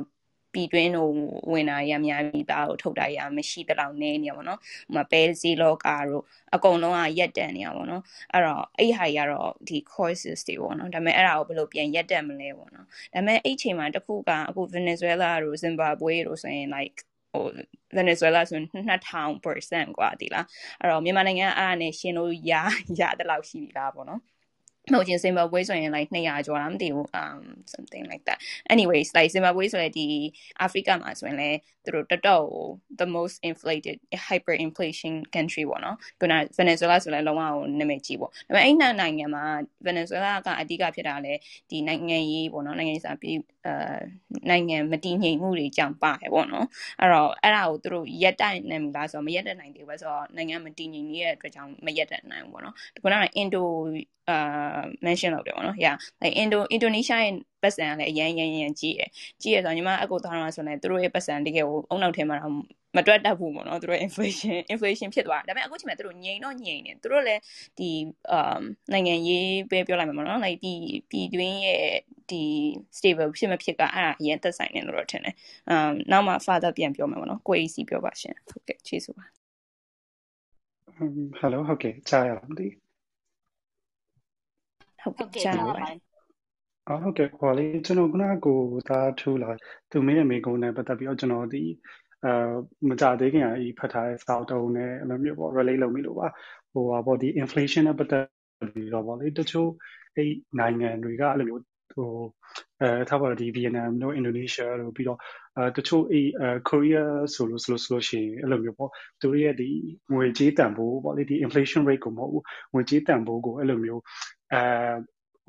[0.54, 1.12] ပြည်တွင်းတို့
[1.52, 6.24] ဝင်တာရများပြီးသားကိုထုတ်တာရမရှိတလောက်နေနေပါတော့။ဟိုမှာပဲစီလောကာတို့
[6.56, 8.02] အကုန်လုံးကရက်တန်နေရပါတော့။
[8.34, 17.00] အဲ့တော့အဲ့ဟာကြီးကတော့ဒီ courses တွေပေါ့နော်။ဒါပေမဲ့အဲ့ဒါကိုဘယ်လိုပြန်ရက်တက်မလဲပေါ့နော်။ဒါပေမဲ့အဲ့ချိန်မှာတစ်ခုကအခု Venezuela တို့ Zimbabwe တို့ဆိုရင် like
[17.34, 17.46] ဟို
[17.99, 20.47] Venezuela ဆို2000%กว่าဒီလား
[20.81, 22.53] အဲ့တော့မြန်မာနိုင်ငံကအားနဲ့ရှင်လို့ရ
[23.01, 24.21] ရတဲ့လောက်ရှိပြီလားပေါ့နော်
[24.93, 28.39] မဟုတ်ချင်း Zimbabwe ဆိုရင် like 200ကျော်လားမသိဘူး um something like that
[28.75, 30.07] anyways like Zimbabwe ဆိုရင်ဒီ
[30.67, 32.45] Africa မှာဆိုရင်လည်းသူတို့တော်တော်
[33.01, 33.97] the most inflated
[34.29, 37.43] hyperinflation country ပေါ့နော်ခုန Venezuela ဆိုလည်းလုံးဝ
[37.79, 39.45] နာမည်ကြီးပေါ့ဒါပေမဲ့အဲ့နှစ်နိုင်ငံမှာ
[39.87, 41.35] Venezuela ကအဓိကဖြစ်တာလဲ
[41.71, 43.74] ဒီနိုင်ငံရေးပေါ့နော်နိုင်ငံရေးစာပြီး အဲ
[44.50, 46.68] နိုင်ငံမတည်ငြိမ်မှုတွေကြောင့်ပါတယ်ပေါ့နော်
[47.00, 53.68] အဲ့တော့အဲ့ဒါကိုသူတို့ရက်တိုက်နိုင်ပြီလားဆိုတော့မရက်တတ်နိုင်သေးဘူးဆိုတော့နိုင်ငံမတည်ငြိမ်နေတဲ့အတွက်ကြောင့်မရက်တတ်နိုင်ဘူးပေါ့နော်ခုနကအင်ဒို
[54.30, 59.10] အာ mention လုပ်တယ်ပေါ့နော် yeah like Indo Indonesia ရဲ့ပတ်စံကလည်းအရင်ရန်ရန်ကြီးရယ်
[59.42, 62.54] ကြီးရယ်ဆိုတော့ညီမအကူသွားတော့ဆိုရင်သူတို့ရဲ့ပတ်စံတကယ်ကိုအုံနောက်ထဲမှာတော့
[62.98, 67.42] မတွက်တတ်ဘူးပေါ့နော်သူတို့ inflation inflation ဖြစ်သွားတယ်ဒါပေမဲ့အခုချိန်မှာသူတို့ငြိမ်တော့ငြိမ်နေသူတို့လည်း
[67.80, 67.90] ဒီ
[68.38, 68.62] um
[68.94, 70.74] နိုင်ငံရေးပဲပြောလိုက်မှာပေါ့နော် like ဒီ
[71.10, 71.86] ပြည်တွင်းရဲ့
[72.32, 72.44] ဒီ
[72.98, 75.36] stable ဖြစ်မဖြစ်ကအဲ့ဒါအရင်သက်ဆိုင်နေလို့တော့ထင်တယ်
[75.74, 79.26] um နောက်မှ father ပြန်ပြောမယ်ပေါ့နော်ကို AC ပြောပါရှင်ဟုတ်ကဲ့ကျေးဇူးပါ
[81.40, 82.68] hello ဟုတ်ကဲ့ကြားရလားမသိ
[85.02, 86.10] ဟုတ်ဟုတ်ကဲ့ကဲ့ကြားကြားပါပါပါပါတယ်
[86.88, 88.60] အော်ဟုတ်ကဲ့ဟောလေကျွန်တော်ခုနကကို
[88.90, 89.50] သားထူလာ
[89.92, 91.64] သူမေးတဲ့မေးခွန်းနဲ့ပတ်သက်ပြီးတော့ကျွန်တော်ဒီ
[92.26, 92.52] အာ
[92.90, 96.28] မကြသေးခင်အီဖတ်ထားတဲ့စာအုပ်တုံးနဲ့အဲ့လိုမျိုးပေါ့ relate လုပ်မိလို့ပါ
[96.74, 98.26] ဟိုပါပေါ့ဒီ inflation နဲ့ပတ်သက်
[98.74, 99.70] ပြီးတော့ပေါ့လေတချို့
[100.16, 101.64] အဲ့နိုင်ငံတွေကအဲ့လိုမျိုး
[101.94, 102.12] ဟို
[102.82, 105.20] အဲထားပါတော့ဒီ Vietnam တို့ Indonesia တို့ပြီးတော့
[105.58, 107.04] အဲတချို့အဲ့အဲ Korea
[107.34, 108.90] ဆိုလို့ဆိုလို့ဆိုလို့ရှိရင်အဲ့လိုမျိုးပေါ့
[109.20, 109.70] သူတို့ရဲ့ဒီ
[110.14, 112.44] ငွေကြေးတန်ဖိုးပေါ့လေဒီ inflation rate ကိုမဟုတ်ဘူး
[112.74, 114.02] ငွေကြေးတန်ဖိုးကိုအဲ့လိုမျိုး
[114.54, 114.62] အဲ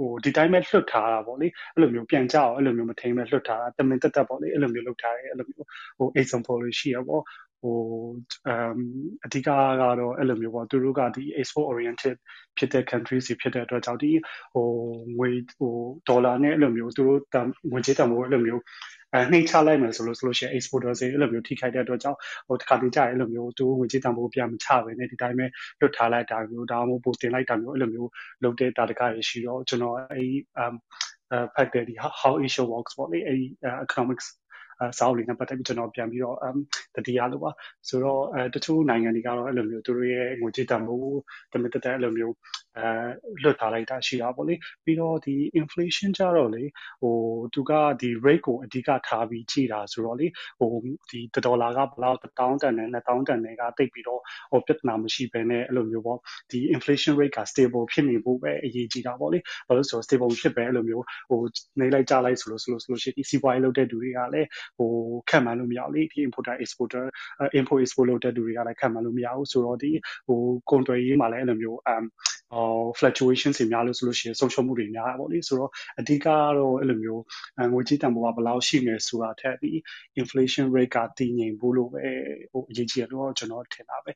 [0.00, 5.66] ဟိုဒီတိုင်းပဲလွှတ်ထားတာပေါ့လေအဲ့လိုမျိုးပြန်ကြအောင်အဲ့လိုမျိုးမထိန်ပဲလွှတ်ထားတာတမင်တက်တက်ပေါ့လေအဲ့လိုမျိုးလုပ်ထားတယ်အဲ့လိုမျိုး
[5.98, 7.22] ဟို example လို့ရှိရပေါ့
[7.62, 7.76] ဟို
[8.52, 8.78] um
[9.24, 9.48] အဓိကက
[10.00, 12.16] တော့အဲ့လိုမျိုးပေါ့သူတို့ကဒီ export oriented
[12.56, 14.10] ဖြစ်တဲ့ countries တွေဖြစ်တဲ့အတွက်ကြောင့်ဒီ
[14.54, 14.68] ဟို
[15.18, 15.74] ငွေဟို
[16.08, 18.62] ဒေါ်လာနဲ့အဲ့လိုမျိုးသူတို့တန်ငွေကြေးတန်ဖိုးအဲ့လိုမျိုး
[19.14, 25.46] အဲနှိမ့်ချလိုက်မယ်ဆိုလို့ဆိုလို့ရှိရင် exporter တွေအဲ့လိုမျိုးထိခိုက်တဲ့အတွက်ကြောင့်ဟိုတစ်ခါတည်းကြာအဲ့လိုမျိုးသူငွေကြေးတန်ဖိုးပြန်မချပဲနဲ့ဒီတိုင်းပဲ
[25.80, 28.10] လွတ်ထားလိုက်တာမျိုးဒါမှမဟုတ်ပိုတင်လိုက်တာမျိုးအဲ့လိုမျိုး
[28.42, 30.28] လုပ်တဲ့တာတကရရှိတော့ကျွန်တော်အဲ့
[30.64, 30.74] um
[31.32, 33.38] အဲ fact ဒီ how Asia works ပေါ့လေအဲ့
[33.86, 34.26] economics
[34.80, 36.58] အဲစာအုပ်လေးနဲ့ပတ်သက်ပြီးကျွန်တော်ပြန်ပြီးတော့ um
[36.96, 37.50] တတိယလို့ပါ
[37.88, 41.20] ဆိုတော့အဲတချို့နိုင်ငံတွေကတော့အဲ့လိုမျိုးသူတို့ရဲ့ငွေကြေးတန်ဖိုး
[41.52, 42.34] တမင်တက်တက်အဲ့လိုမျိုး
[42.78, 42.86] အဲ
[43.42, 44.54] လွတ်ထားလိုက်တာရှိတာပေါ့လေ
[44.84, 46.64] ပြီးတော့ဒီ inflation ကြတော့လေ
[47.02, 47.16] ဟို
[47.54, 50.26] သူကဒီ rate ကိုအဓိကထားပြီးကြည့်တာဆိုတော့လေ
[50.58, 50.70] ဟို
[51.10, 54.20] ဒီဒေါ်လာကဘယ်လောက်1000တန်နဲ့2000တန်နဲ့ကတိတ်ပြီးတော့
[54.52, 56.18] ဟိုပြဿနာမရှိဘဲနဲ့အဲ့လိုမျိုးပေါ့
[56.50, 61.40] ဒီ inflation rate က stable ဖြစ်နေဖို့ပဲအရေးကြီးတာပေါ့လေဘာလို့ဆိုတော့ stable ဖြစ်ပဲအဲ့လိုမျိုးဟို
[61.80, 64.48] နေလိုက်ကြလိုက်ဆိုလို့ဆိုလို့ဆိုလို့ရှိရင်ဒီစီးပွားရေးလုပ်တဲ့လူတွေကလည်း
[64.78, 64.90] ဟို
[65.30, 67.04] ခံမှန်းလို့မရဘူးလေဒီ importer exporter
[67.58, 69.90] import export လုပ်တဲ့လူတွေကလည်းခံမှန်းလို့မရဘူးဆိုတော့ဒီ
[70.26, 70.40] ဟို
[70.70, 72.04] ကုန်သွယ်ရေးမှာလည်းအဲ့လိုမျိုး um
[72.52, 75.70] ဟို fluctuations တွေများလို့ဆိုလို့ရှိရင်ဆုံးရှုံးမှုတွေများတာပေါ့လေဆိုတော့
[76.00, 76.26] အဓိကက
[76.58, 77.22] တော့အဲ့လိုမျိုး
[77.72, 79.70] ငွေကြေးတန်ဖိုးကဘယ်လောက်ရှိနေဆိုတာထက်ဒီ
[80.20, 82.04] inflation rate ကတည်ငြိမ်ဖို့လို့ပဲ
[82.52, 84.12] ဟိုအရေးကြီးတယ်လို့ကျွန်တော်ထင်တာပဲ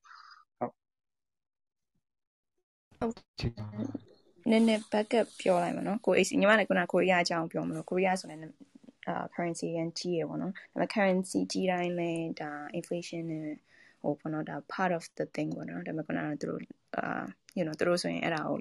[2.99, 4.05] ဟုတ်ကျေးဇူးပါ
[4.51, 8.41] နည်းနည်း backup ပြောလိုက်မှာနော်ကို AC ညီမလည်းခုနကိုရီးယားအကြောင်းပြောမလို့ကိုရီးယားဆိုလည်း
[9.09, 12.11] အာ currency ရန်ကြီးရယ်ပေါ့နော်ဒါပေမဲ့ currency ကြီးတိုင်းလဲ
[12.41, 13.49] ဒါ inflation နဲ့
[14.05, 16.61] ဟိုပေါ့နော်ဒါ part of the thing ပေါ့နော်ဒါပေမဲ့ခုနကသူတို့
[16.97, 17.25] အာ
[17.57, 18.59] you know သူတို့ဆိုရင်အဲ့ဒါကို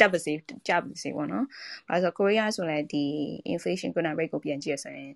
[0.00, 0.32] တက်ပါစေ
[0.68, 1.44] ကြပါစေပေါ့နော်။
[1.88, 3.04] အဲဆိုကိုရီးယားဆိုလည်းဒီ
[3.52, 5.10] inflation ခုန rate ကိုပြန်ကြည့်ရဆိုရင်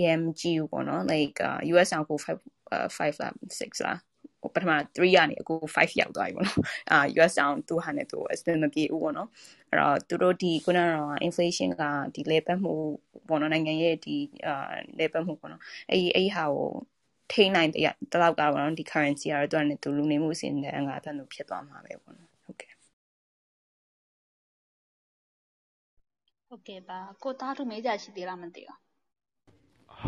[0.00, 0.42] AMG
[0.72, 2.28] ပေါ့နော် like uh, US အောင်ကို5
[2.96, 3.98] 5လား6လား
[4.42, 6.58] ဟိုပထမ3ကနေအခု5ရောက်သွားပြီပေါ့နော်
[6.90, 9.28] အာ US တောင်200နဲ့သူအစပင်မပြေဘူးပေါ့နော်
[9.70, 11.82] အဲ့တော့သူတို့ဒီခုနကတော့ inflation က
[12.14, 12.72] ဒီလေပတ်မှု
[13.28, 14.16] ပေါ့နော်နိုင်ငံရဲ့ဒီ
[14.46, 16.70] အာလေပတ်မှုပေါ့နော်အဲ့ဒီအဲ့ဒီဟာကို
[17.32, 22.72] ထိန်းနိုင်တဲ့တလောက်ကတော့နော်ဒီ currency ကတော့သူကနေသူလူနေမှုအစဉ်နဲ့အငါတန်းသူဖြစ်သွားမှာပဲပေါ့နော်ဟုတ်ကဲ့
[26.48, 28.78] ဟုတ်ကဲ့ပါကိုသားတို့မေးကြရှိသေးလားမသိဘူး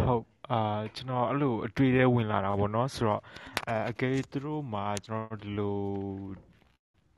[0.06, 0.60] ဟုတ်အာ
[0.96, 3.22] ကျွန်တော်အဲ့လိုအတွေ့အထဲဝင်လာတာပေါ့နော်ဆိုတော့
[3.68, 5.80] အဲအကယ်၍သူတို့မှာကျွန်တော်ဒီလို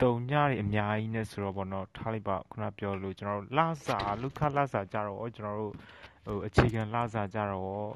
[0.03, 5.73] တုံညတွေအများကြီးနဲ့ဆိုတော့ပေါ့နော်ထားလိုက်ပါခုနပြောလို့ကျွန်တော်တို့လစာလုခလစာကြတော့ကျွန်တော်တို့
[6.27, 7.87] ဟိုအခြေခံလစာကြတော့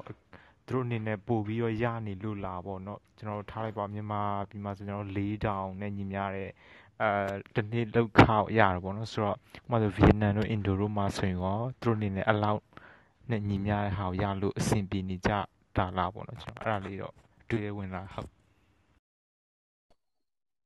[0.67, 6.49] သူတို့အနေနဲ့ပို့ပြီးတော့ရနေလို့လာပေါ့နော်ကျွန်တော်တို့ထားလိုက်ပါမြန်မာပြည်မှာဆိုကျွန်တော်တို့၄တောင်နဲ့ညီများတဲ့
[7.01, 7.09] အဲ
[7.55, 9.37] တနေ့လောက်ခောက်ရတယ်ပေါ့နော်ဆိုတော့ဥ
[9.69, 12.61] ပမာဆိုဗီယက်နမ်တို့အင်ဒိုတို့မှာဆိုရင်ရောသူတို့အနေနဲ့အလောက်
[13.29, 15.31] နဲ့ညီများတဲ့ဟာကိုရလို့အဆင်ပြေနေကြ
[15.77, 17.13] တာလားပေါ့နော်ကျွန်တော်အဲ့ဒါလေးတော့
[17.49, 18.29] တွေ့ရဝင်လာဟုတ်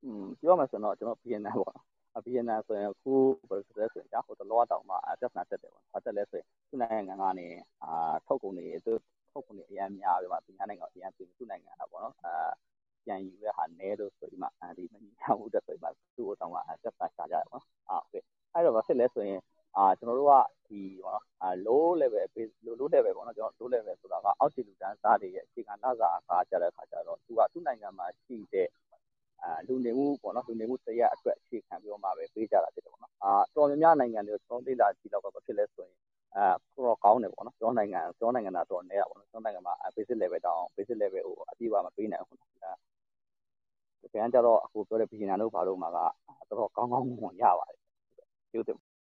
[0.04, 1.86] อืมပြောမှဆိုတော့ကျွန်တော် BNN ပေါ့နော်
[2.16, 3.12] အ BNN ဆိုရင်အခု
[3.48, 7.46] ဘယ်လိုဆိုလဲဆိုရင်ဒါဟိုတလောတောင်မှပြဿနာတက်တယ်ပေါ့ဘာတက်လဲဆိုရင်သူ့နိုင်ငံကနေ
[7.82, 8.92] အာထုတ်ကုန်တွေသူ
[9.36, 12.34] ခုတ်ခုံတွေအများများပြီးမှသူများနိုင်ငံကိုအများပြင်သူ့နိုင်ငံတော့ပေါ့နော်အာ
[13.04, 18.22] ပြန်ယူရဟာနဲလို့ဆိုပြီးမှအဲဒီမညီညာမှုတက်ဆိုပြီးမှသူ့အတောင်မှာတက်တာရှာကြတယ်ပေါ့နော်အာဟုတ်ကဲ့
[18.52, 19.40] အဲ့တော့ဘာဖြစ်လဲဆိုရင်
[19.76, 20.32] အာကျွန်တော်တို့က
[20.68, 22.24] ဒီပေါ့နော်အာ low level
[22.80, 28.68] low level ပေါ့နော်ကျွန်တော် low level ဆိုတာကအောက်တီလူတန်းစားတွေရဲ့အခြေခံလစာကားကြတဲ့ခါကျတော့သူကသူ့နိုင်ငံမှာရှိတဲ့
[29.42, 35.96] အာလူနေမှုပေါ့နော်လူနေမှုတရားအတွက်အခြေခံပြီးတော့မှပဲပေးကြတာဖြစ်တယ်ပေါ့နော်အာတော်များများနိုင်ငံတွေကိုကျွန်တော်လေ့လာကြည့်တော့ဘာဖြစ်လဲဆိုရင်
[36.36, 42.46] အာတော့ကောင်းတယ်ပေါ့နော်ကျွန်တော်နိုင်ငံကျွန်တော်နိုင်ငံသားတော့နဲတာပေါ့နော်ကျွန်တော်နိုင်ငံမှာ basic level တောင်း basic level ကိုအပြည့်အဝမပေးနိုင်ဘူးဒါ
[44.02, 47.78] တကယ်ကြတော့အခုပြောတဲ့ပြည်နယ်တို့ဘာလို့မှာကတော်တော်ကောင်းကောင်းမွန်ရပါတယ်
[48.50, 48.95] ကျေးဇူးတင်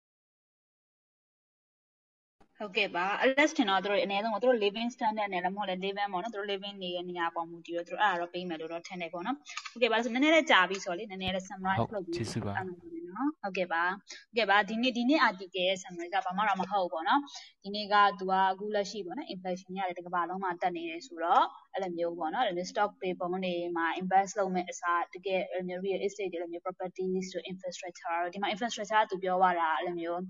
[2.59, 9.35] ဟုတ်ကဲ့ပါ Alex ထင်တော့သူတို့အနည်းဆုံးသူတို့ living standard နဲ့လည်းမဟုတ်လဲ living ပေါ့နော်သူတို့ living နေတဲ့နေရာပေါ်မူတည်တော့သူတို့အဲ့ဒါတော့ပေးမယ်လို့တော့ထင်တယ်ပေါ့နော်
[9.71, 17.21] ဟုတ်ကဲ့ပါဆိုနည်းနည်းလေးကြာပြီဆိုတော့လေနည်းနည်းလေး summarize ဟုတ်လုပ်ပြီးကျေးဇူးပါအဲ့မှာနည်းနနော်ဟုတ်ကဲ့ပါဟုတ်ကဲ့ပါဒီနေ့ဒီနေ့ article ရဲ့ summary ကဘာမှတော့မဟုတ်ဘူးပေါ့နော်
[17.63, 30.21] ဒီနေ့ကသူကအခုလက်ရှိပေါ့နော် inflation ကလည်းတစ်ကမ္ဘာလုံးမှာတက်နေတယ်ဆိုတော့အဲ့လိုမျိုးပေါ့နော်အဲ့လိုမျိုး stock တွေပုံတွေမှာ invest လုပ်မဲ့အစားတကယ်အဲ့လိုမျိုး real estate တွေအဲ့လိုမျိုး properties တို့ infrastructure တို့ဒီမှာ infrastructure ကသူပြောသွားတာအဲ့လိုမျိုး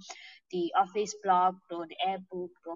[0.51, 2.14] ဒီ office block တို့ဒီ airport တို့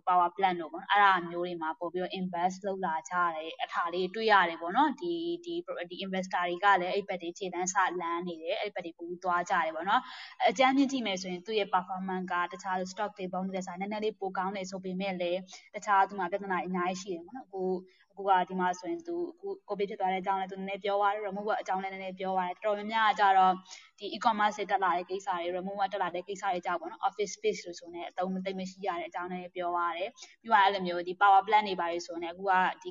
[0.08, 5.14] power plant တို့ပေါ့နော်အဲ့ဒါမျိုးတွေမှာပို့ပြီးတော့ invest လုပ်လာကြတယ်အထာလေးတွေ့ရတယ်ပေါ့နော်ဒီ
[5.46, 5.54] ဒီ
[5.90, 10.02] ဒီ investor တွေကလည်းအဲ့ဘက်တွေခြေတန်းစလန်းနေတယ်အဲ့ဘက်တွေပို့ပြီးသွားကြတယ်ပေါ့နော်
[10.50, 15.40] အကြမ်းမြင့်ကြည့်မယ်ဆိုရင်သူ့ရဲ့ performance ကတခြား stock တွေပုံတွေဆိုင်နည်းနည်းလေးပိုကောင်းနေဆိုပေမဲ့လည်း
[15.76, 17.62] တခြားသူမှာပြဿနာအများကြီးရှိတယ်ပေါ့နော်အခု
[18.20, 23.54] အခုကဒီမှာဆိုရင်သူအခုကိုဗစ်ဖြစ်သွားတဲ့အကြောင်းလည်းသူနည်းနည်းပြောသွားတယ် remove အကြောင်းလည်းနည်းနည်းပြောသွားတယ်တော်တော်များများကကြတော့
[24.00, 30.10] ဒီ e-commerce တွေတက်လာတဲ့ကိစ္စတွေ remove တက်လာတဲ့ကိစ္စတွေကြောင့်ပေါ့နော် office space လို့ဆိုနေအသုံးမသိမရှိရတဲ့အကြောင်းလည်းပြောသွားတယ်
[30.42, 32.54] ပြီးတော့အဲ့လိုမျိုးဒီ power plant တွေပါတွေဆိုနေအခုက
[32.84, 32.90] ဒီ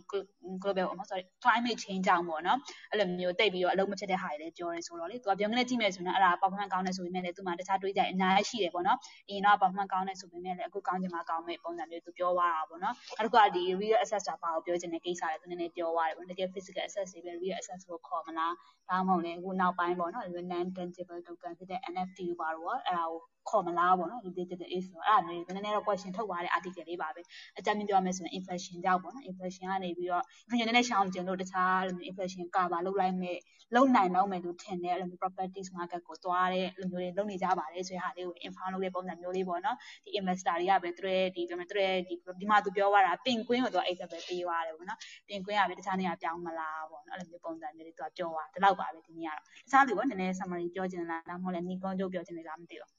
[0.62, 2.58] global ပေါ့နော် sorry climate change ကြောင့်ပေါ့နော်
[2.90, 8.98] အဲ့လိုမျိုးတိတ်ပြီးတော့အလုံးမဖြစ်တဲ့ဟာတွေလည်းပြောတယ်ဆိုတော့လေသူကပြောင်းကနေကြည့်မယ်ဆိုရင်အဲ့ဒါ performance ကောင်းတယ်ဆိုပေမဲ့လည်းသူ့မှာတခြားတွေးကြအများကြီးရှိတယ်ပေါ့နော်
[9.28, 18.54] အရင်တော့ performance ကောင်းတယ်ဆိုပေမဲ့လည်းအခုကောင်းချင်မှကောင်းမဲ့ပုံစံမျိုးသူပြောသွားတာပေါ့နော်နောက်တစ်ခုကဒီ real access တာပါကိုပြောချင်တဲ့ကိစ္စလည်းသူနည်းနည်းပြောသွားတယ်ပေါ့တကယ် physical access တွေပဲ real access ကိုခေါ်မလား
[18.88, 26.84] ဒါမှမဟုတ်လည်း အခုနောက်ပိုင်းပေါ့နော် non tangible token ဖြစ်တဲ့ NFT ဘာလို့အဲ့ဒါကို ခေါ်မလားပေါ့နော်ဒီ digital age ဆိုတော့အဲ့ဒါမျိုးတွေနည်းနည်းတော့ question ထုတ်သွားတဲ့ article
[26.88, 27.20] လေးပါပဲ
[27.58, 31.78] အကြမ်းပြောမယ်ဆိုရင် inflation ကြောင့်ပေါ့နော် inflation ကနေပြီးတော့ inflation နည်းနည်းရှောင်ကျင်လို့တခြား
[32.10, 33.36] inflation cover လုပ်လိုက်မဲ့
[33.74, 52.97] လုံနိုင်တော့မယ်လို့ထင်တဲ့အဲ့လိုမျိုး properties market ကိုသွားတဲ့အဲ့လိုမျိုးတွေလုပ်နေကြပါတယ်ဆိုတဲ့ဟာလေးကို inform လုပ်တဲ့ပုံစံမျိုးလေးပေါ့နော်ဒီ investor တွေကပဲသူရဲ့ဒီပြောမယ်သူရဲ့ဒီဒီမှာသူပြောသွားတာပင်ကွင်းကိုသူ example ပေးသွားတယ်ပေါ့နော်ပင်ကွင်းကပဲတခြားနေရာပြောင်းမလားပေါ့နော်အဲ့လိုမျိုးပုံစံမျိုးလေးသူကပြောသွားဒီလောက်ပါပဲဒီနေ့ကတော့တခြားလူကနည်းနည်း summary ပြောချင်လားဒါမှမဟုတ်လည်းနီကွန်ကျုပ်ပြောချင်လားမသိဘူး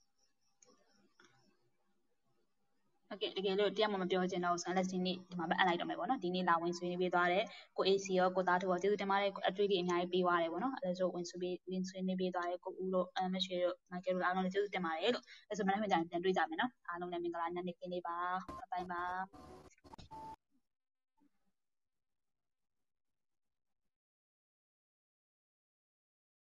[3.10, 7.44] ဟုတ်ကဲ့တကယ်လို့တရားမှမပြောချင်တော့ဆိုရင်လက်စင်းနေ့ဒီမှာပဲအပ်လိုက်တော့မယ်ပေါ့နော်ဒီနေ့လာဝင်ဆွေးနွေးပေးသွားတဲ့
[7.78, 18.18] ကို AC ရောကိုသားတို့ရောကျေးဇူးတင်ပါတယ်အတွေ့အကြုံအများကြီးပေးသွားတယ်ပေါ့နော်အဲဒါဆိုဝင်ဆွေးပေးဝင်ဆွေးနွေးပေးသွားတဲ့ကိုဦးတို့အမရွှေတို့မိုက်ကယ်တို့အားလုံးလည်းကျေးဇူးတင်ပါတယ်လို့အဲဆိုမနေ့မှပြန်တွေ့ကြမယ်နော်အားလုံးလည်းမင်္ဂလာညနေခင်းလေးပါ
[18.58, 19.04] ဘိုင်ဘိုင်ပါ